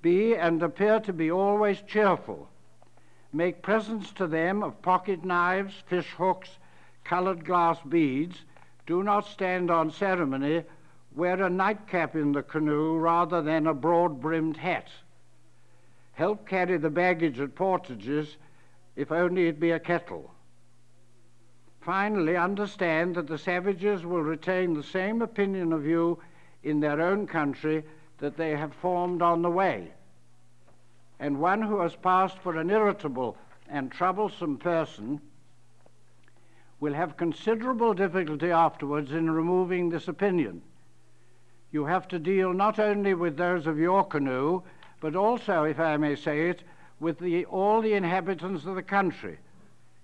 Be 0.00 0.34
and 0.34 0.62
appear 0.62 0.98
to 1.00 1.12
be 1.12 1.30
always 1.30 1.82
cheerful. 1.82 2.48
Make 3.34 3.60
presents 3.60 4.12
to 4.12 4.26
them 4.26 4.62
of 4.62 4.80
pocket 4.80 5.26
knives, 5.26 5.74
fish 5.86 6.12
hooks, 6.16 6.56
colored 7.04 7.44
glass 7.44 7.76
beads. 7.86 8.45
Do 8.86 9.02
not 9.02 9.26
stand 9.26 9.70
on 9.70 9.90
ceremony. 9.90 10.64
Wear 11.14 11.42
a 11.42 11.50
nightcap 11.50 12.14
in 12.14 12.32
the 12.32 12.42
canoe 12.42 12.96
rather 12.96 13.42
than 13.42 13.66
a 13.66 13.74
broad 13.74 14.20
brimmed 14.20 14.56
hat. 14.56 14.88
Help 16.12 16.48
carry 16.48 16.78
the 16.78 16.90
baggage 16.90 17.40
at 17.40 17.54
portages, 17.54 18.36
if 18.94 19.10
only 19.10 19.48
it 19.48 19.60
be 19.60 19.72
a 19.72 19.80
kettle. 19.80 20.32
Finally, 21.80 22.36
understand 22.36 23.14
that 23.14 23.26
the 23.26 23.38
savages 23.38 24.04
will 24.04 24.22
retain 24.22 24.74
the 24.74 24.82
same 24.82 25.22
opinion 25.22 25.72
of 25.72 25.86
you 25.86 26.18
in 26.62 26.80
their 26.80 27.00
own 27.00 27.26
country 27.26 27.84
that 28.18 28.36
they 28.36 28.56
have 28.56 28.72
formed 28.74 29.22
on 29.22 29.42
the 29.42 29.50
way. 29.50 29.92
And 31.20 31.40
one 31.40 31.62
who 31.62 31.80
has 31.80 31.94
passed 31.96 32.38
for 32.38 32.56
an 32.56 32.70
irritable 32.70 33.36
and 33.68 33.90
troublesome 33.90 34.58
person 34.58 35.20
will 36.80 36.94
have 36.94 37.16
considerable 37.16 37.94
difficulty 37.94 38.50
afterwards 38.50 39.12
in 39.12 39.30
removing 39.30 39.88
this 39.88 40.08
opinion. 40.08 40.62
You 41.72 41.84
have 41.86 42.06
to 42.08 42.18
deal 42.18 42.52
not 42.52 42.78
only 42.78 43.14
with 43.14 43.36
those 43.36 43.66
of 43.66 43.78
your 43.78 44.04
canoe, 44.04 44.62
but 45.00 45.16
also, 45.16 45.64
if 45.64 45.78
I 45.78 45.96
may 45.96 46.16
say 46.16 46.48
it, 46.48 46.62
with 47.00 47.18
the, 47.18 47.44
all 47.46 47.80
the 47.80 47.92
inhabitants 47.92 48.64
of 48.64 48.74
the 48.74 48.82
country. 48.82 49.38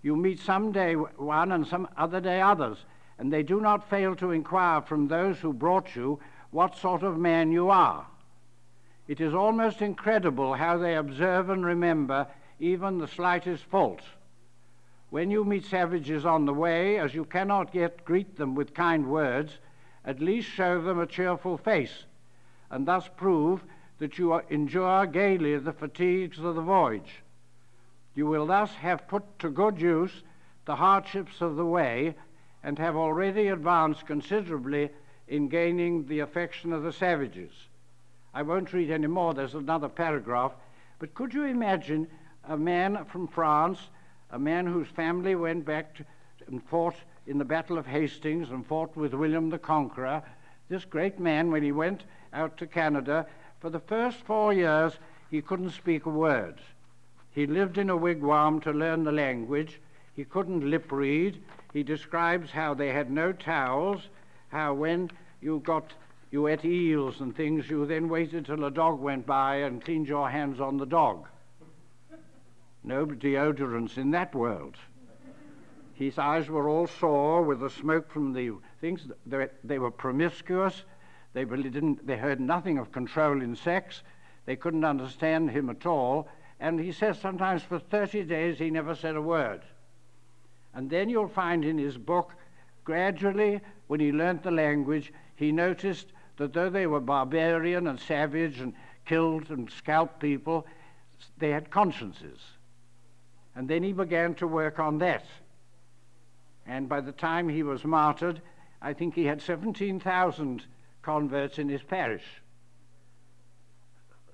You 0.03 0.17
meet 0.17 0.41
some 0.41 0.73
day 0.73 0.95
one 0.95 1.53
and 1.53 1.67
some 1.67 1.89
other 1.97 2.21
day 2.21 2.41
others, 2.41 2.79
and 3.19 3.33
they 3.33 3.43
do 3.43 3.61
not 3.61 3.89
fail 3.89 4.17
to 4.17 4.33
inquire 4.33 4.83
from 4.83 5.09
those 5.09 5.39
who 5.39 5.53
brought 5.53 5.95
you 5.95 6.19
what 6.51 6.77
sort 6.77 7.03
of 7.03 7.19
man 7.19 7.53
you 7.53 7.71
are. 7.71 8.07
It 9.09 9.21
is 9.21 9.35
almost 9.35 9.83
incredible 9.83 10.55
how 10.55 10.79
they 10.79 10.97
observe 10.97 11.51
and 11.51 11.65
remember 11.65 12.27
even 12.61 12.99
the 12.99 13.09
slightest 13.09 13.65
fault. 13.65 14.03
When 15.13 15.31
you 15.31 15.45
meet 15.45 15.67
savages 15.67 16.25
on 16.25 16.47
the 16.47 16.55
way, 16.55 16.99
as 16.99 17.15
you 17.15 17.27
cannot 17.27 17.75
yet 17.75 18.03
greet 18.03 18.37
them 18.37 18.55
with 18.55 18.73
kind 18.73 19.11
words, 19.11 19.59
at 20.07 20.21
least 20.21 20.49
show 20.49 20.81
them 20.81 20.99
a 20.99 21.07
cheerful 21.07 21.59
face, 21.59 22.07
and 22.71 22.89
thus 22.89 23.11
prove 23.15 23.63
that 23.99 24.17
you 24.17 24.41
endure 24.49 25.05
gaily 25.05 25.59
the 25.59 25.75
fatigues 25.75 26.39
of 26.39 26.55
the 26.55 26.63
voyage. 26.63 27.23
You 28.15 28.27
will 28.27 28.47
thus 28.47 28.73
have 28.77 29.07
put 29.07 29.39
to 29.41 29.51
good 29.51 29.79
use 29.79 30.23
the 30.65 30.77
hardships 30.77 31.43
of 31.43 31.57
the 31.57 31.67
way 31.67 32.15
and 32.63 32.79
have 32.79 32.97
already 32.97 33.49
advanced 33.49 34.07
considerably 34.07 34.89
in 35.29 35.49
gaining 35.49 36.07
the 36.07 36.21
affection 36.21 36.73
of 36.73 36.85
the 36.85 36.93
savages. 36.93 37.53
I 38.33 38.41
won't 38.41 38.73
read 38.73 38.91
any 38.91 39.09
more, 39.09 39.35
there's 39.35 39.55
another 39.55 39.91
paragraph, 39.91 40.53
but 40.99 41.13
could 41.13 41.35
you 41.35 41.45
imagine 41.45 42.09
a 42.49 42.57
man 42.57 43.05
from 43.05 43.29
France, 43.29 43.91
a 44.33 44.39
man 44.39 44.67
whose 44.67 44.89
family 44.89 45.35
went 45.35 45.65
back 45.65 45.95
to, 45.95 46.05
and 46.49 46.63
fought 46.65 46.97
in 47.27 47.39
the 47.39 47.45
Battle 47.45 47.79
of 47.79 47.87
Hastings 47.87 48.51
and 48.51 48.67
fought 48.67 48.97
with 48.97 49.15
William 49.15 49.51
the 49.51 49.59
Conqueror? 49.59 50.23
This 50.69 50.85
great 50.85 51.21
man, 51.21 51.51
when 51.51 51.63
he 51.63 51.71
went 51.71 52.03
out 52.33 52.57
to 52.57 52.67
Canada, 52.67 53.27
for 53.61 53.71
the 53.71 53.79
first 53.79 54.19
four 54.21 54.53
years, 54.53 54.95
he 55.31 55.41
couldn't 55.41 55.71
speak 55.71 56.07
a 56.07 56.11
word. 56.11 56.61
He 57.31 57.47
lived 57.47 57.79
in 57.79 57.91
a 57.91 57.97
wigwam 57.97 58.61
to 58.63 58.73
learn 58.73 59.05
the 59.05 59.13
language. 59.13 59.81
He 60.15 60.25
couldn't 60.25 60.69
lip 60.69 60.91
read. 60.91 61.43
He 61.73 61.83
describes 61.83 62.51
how 62.51 62.75
they 62.75 62.89
had 62.89 63.11
no 63.11 63.33
towels, 63.33 64.09
how 64.49 64.75
when 64.75 65.11
you 65.41 65.61
got 65.65 65.93
you 66.31 66.47
ate 66.49 66.65
eels 66.65 67.21
and 67.21 67.37
things, 67.37 67.69
you 67.69 67.85
then 67.85 68.09
waited 68.09 68.47
till 68.47 68.65
a 68.65 68.71
dog 68.71 68.99
went 68.99 69.27
by 69.27 69.57
and 69.57 69.85
cleaned 69.85 70.09
your 70.09 70.31
hands 70.31 70.61
on 70.61 70.79
the 70.79 70.87
dog. 70.87 71.29
No 72.85 73.07
deodorants 73.07 73.97
in 73.97 74.11
that 74.11 74.35
world. 74.35 74.77
His 75.95 76.19
eyes 76.19 76.49
were 76.49 76.69
all 76.69 76.87
sore 76.87 77.43
with 77.43 77.61
the 77.61 77.71
smoke 77.71 78.11
from 78.11 78.33
the 78.33 78.53
things. 78.81 79.07
They, 79.25 79.79
were 79.79 79.91
promiscuous. 79.91 80.83
They 81.33 81.45
really 81.45 81.71
didn't, 81.71 82.07
they 82.07 82.17
heard 82.17 82.41
nothing 82.41 82.79
of 82.79 82.91
control 82.91 83.41
in 83.41 83.55
sex. 83.55 84.03
They 84.47 84.57
couldn't 84.57 84.85
understand 84.85 85.51
him 85.51 85.71
at 85.71 85.87
all. 85.87 86.29
And 86.59 86.81
he 86.81 86.93
says 86.93 87.21
sometimes 87.21 87.63
for 87.63 87.79
30 87.79 88.25
days 88.25 88.59
he 88.59 88.71
never 88.71 88.95
said 88.95 89.17
a 89.17 89.23
word. 89.23 89.63
And 90.75 90.91
then 90.91 91.09
you'll 91.09 91.29
find 91.29 91.65
in 91.65 91.79
his 91.79 91.99
book, 91.99 92.33
gradually, 92.85 93.61
when 93.87 94.01
he 94.01 94.11
learnt 94.11 94.43
the 94.43 94.51
language, 94.51 95.13
he 95.37 95.53
noticed 95.53 96.13
that 96.39 96.53
though 96.53 96.71
they 96.71 96.87
were 96.87 97.01
barbarian 97.01 97.87
and 97.87 98.01
savage 98.01 98.59
and 98.59 98.73
killed 99.05 99.51
and 99.51 99.71
scalped 99.71 100.19
people, 100.19 100.67
they 101.39 101.51
had 101.51 101.71
consciences. 101.71 102.41
And 103.55 103.69
then 103.69 103.83
he 103.83 103.93
began 103.93 104.35
to 104.37 104.47
work 104.47 104.79
on 104.79 104.99
that. 104.99 105.25
And 106.67 106.89
by 106.89 107.01
the 107.01 107.13
time 107.13 107.49
he 107.49 107.63
was 107.63 107.85
martyred, 107.85 108.41
I 108.81 108.93
think 108.93 109.15
he 109.15 109.25
had 109.25 109.43
17,000 109.43 110.65
converts 111.03 111.59
in 111.59 111.69
his 111.69 111.83
parish. 111.83 112.25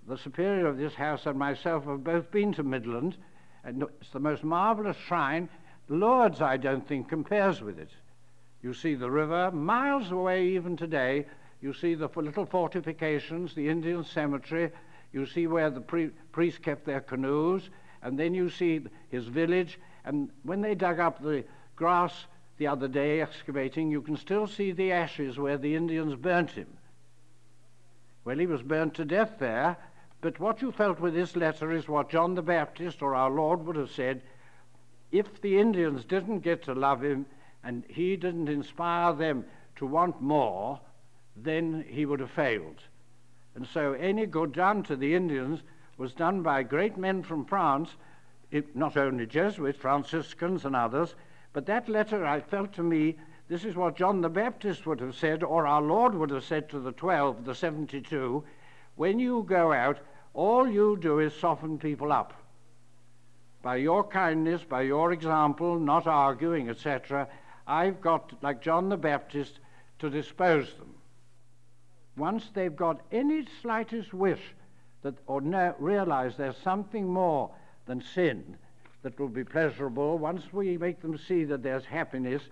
The 0.06 0.16
superior 0.16 0.66
of 0.66 0.78
this 0.78 0.94
house 0.94 1.26
and 1.26 1.38
myself 1.38 1.84
have 1.84 2.04
both 2.04 2.30
been 2.30 2.52
to 2.54 2.62
Midland, 2.62 3.16
and 3.64 3.82
it's 4.00 4.10
the 4.10 4.20
most 4.20 4.44
marvelous 4.44 4.96
shrine. 4.96 5.48
Lourdes, 5.88 6.40
I 6.40 6.56
don't 6.56 6.86
think, 6.86 7.08
compares 7.08 7.60
with 7.60 7.78
it. 7.78 7.90
You 8.62 8.72
see 8.74 8.94
the 8.94 9.10
river 9.10 9.50
miles 9.50 10.10
away 10.10 10.48
even 10.48 10.76
today. 10.76 11.26
You 11.60 11.72
see 11.72 11.94
the 11.94 12.08
little 12.14 12.46
fortifications, 12.46 13.54
the 13.54 13.68
Indian 13.68 14.04
cemetery. 14.04 14.70
You 15.12 15.26
see 15.26 15.46
where 15.46 15.70
the 15.70 15.80
pre- 15.80 16.10
priests 16.32 16.58
kept 16.58 16.84
their 16.84 17.00
canoes. 17.00 17.70
And 18.02 18.18
then 18.18 18.34
you 18.34 18.48
see 18.50 18.80
his 19.10 19.26
village. 19.26 19.78
And 20.04 20.30
when 20.42 20.60
they 20.60 20.74
dug 20.74 21.00
up 21.00 21.22
the 21.22 21.44
grass 21.76 22.26
the 22.56 22.66
other 22.66 22.88
day 22.88 23.20
excavating, 23.20 23.90
you 23.90 24.02
can 24.02 24.16
still 24.16 24.46
see 24.46 24.72
the 24.72 24.92
ashes 24.92 25.38
where 25.38 25.58
the 25.58 25.74
Indians 25.74 26.14
burnt 26.16 26.52
him. 26.52 26.68
Well, 28.24 28.38
he 28.38 28.46
was 28.46 28.62
burnt 28.62 28.94
to 28.94 29.04
death 29.04 29.36
there, 29.38 29.76
but 30.20 30.40
what 30.40 30.60
you 30.60 30.72
felt 30.72 31.00
with 31.00 31.14
this 31.14 31.36
letter 31.36 31.72
is 31.72 31.88
what 31.88 32.10
John 32.10 32.34
the 32.34 32.42
Baptist 32.42 33.00
or 33.00 33.14
our 33.14 33.30
Lord 33.30 33.64
would 33.64 33.76
have 33.76 33.90
said 33.90 34.22
if 35.10 35.40
the 35.40 35.58
Indians 35.58 36.04
didn't 36.04 36.40
get 36.40 36.62
to 36.64 36.74
love 36.74 37.02
him 37.02 37.26
and 37.64 37.84
he 37.88 38.16
didn't 38.16 38.48
inspire 38.48 39.12
them 39.12 39.44
to 39.76 39.86
want 39.86 40.20
more, 40.20 40.80
then 41.36 41.84
he 41.88 42.04
would 42.04 42.20
have 42.20 42.30
failed. 42.30 42.82
And 43.54 43.66
so 43.66 43.92
any 43.94 44.26
good 44.26 44.52
done 44.52 44.82
to 44.84 44.96
the 44.96 45.14
Indians 45.14 45.62
was 45.98 46.14
done 46.14 46.42
by 46.42 46.62
great 46.62 46.96
men 46.96 47.22
from 47.22 47.44
France, 47.44 47.90
not 48.74 48.96
only 48.96 49.26
Jesuits, 49.26 49.78
Franciscans, 49.78 50.64
and 50.64 50.74
others, 50.74 51.14
but 51.52 51.66
that 51.66 51.88
letter, 51.88 52.24
I 52.24 52.40
felt 52.40 52.72
to 52.74 52.82
me, 52.82 53.16
this 53.48 53.64
is 53.64 53.74
what 53.74 53.96
John 53.96 54.20
the 54.20 54.28
Baptist 54.28 54.86
would 54.86 55.00
have 55.00 55.16
said, 55.16 55.42
or 55.42 55.66
our 55.66 55.82
Lord 55.82 56.14
would 56.14 56.30
have 56.30 56.44
said 56.44 56.70
to 56.70 56.78
the 56.78 56.92
12, 56.92 57.44
the 57.44 57.54
72 57.54 58.44
when 58.96 59.18
you 59.20 59.44
go 59.48 59.72
out, 59.72 59.98
all 60.34 60.68
you 60.68 60.96
do 61.00 61.20
is 61.20 61.32
soften 61.32 61.78
people 61.78 62.12
up. 62.12 62.34
By 63.62 63.76
your 63.76 64.04
kindness, 64.04 64.64
by 64.64 64.82
your 64.82 65.12
example, 65.12 65.78
not 65.78 66.06
arguing, 66.06 66.68
etc., 66.68 67.28
I've 67.66 68.00
got, 68.00 68.32
like 68.42 68.60
John 68.60 68.88
the 68.88 68.96
Baptist, 68.96 69.60
to 69.98 70.10
dispose 70.10 70.72
them. 70.74 70.94
once 72.16 72.50
they've 72.52 72.74
got 72.74 73.00
any 73.12 73.46
slightest 73.62 74.12
wish 74.12 74.54
that, 75.02 75.14
or 75.26 75.40
realize 75.78 76.36
there's 76.36 76.56
something 76.62 77.06
more 77.06 77.50
than 77.86 78.02
sin 78.02 78.56
that 79.02 79.18
will 79.18 79.28
be 79.28 79.44
pleasurable, 79.44 80.18
once 80.18 80.52
we 80.52 80.76
make 80.76 81.00
them 81.00 81.16
see 81.16 81.44
that 81.44 81.62
there's 81.62 81.84
happiness, 81.84 82.42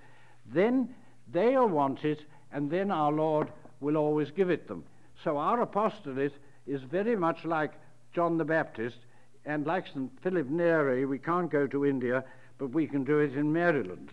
then 0.53 0.89
they'll 1.33 1.69
want 1.69 2.05
it, 2.05 2.25
and 2.53 2.71
then 2.71 2.91
our 2.91 3.13
Lord 3.13 3.49
will 3.81 3.97
always 3.97 4.31
give 4.31 4.51
it 4.51 4.69
them. 4.69 4.85
So 5.23 5.39
our 5.39 5.61
apostolate 5.61 6.35
is 6.67 6.83
very 6.83 7.17
much 7.17 7.45
like 7.45 7.73
John 8.15 8.39
the 8.39 8.45
Baptist, 8.45 8.99
and 9.45 9.67
like 9.67 9.87
St. 9.87 10.11
Philip 10.23 10.49
Neri, 10.49 11.05
we 11.05 11.19
can't 11.19 11.51
go 11.51 11.67
to 11.67 11.87
India, 11.87 12.25
but 12.59 12.71
we 12.71 12.87
can 12.87 13.05
do 13.05 13.19
it 13.19 13.35
in 13.35 13.53
Maryland. 13.53 14.11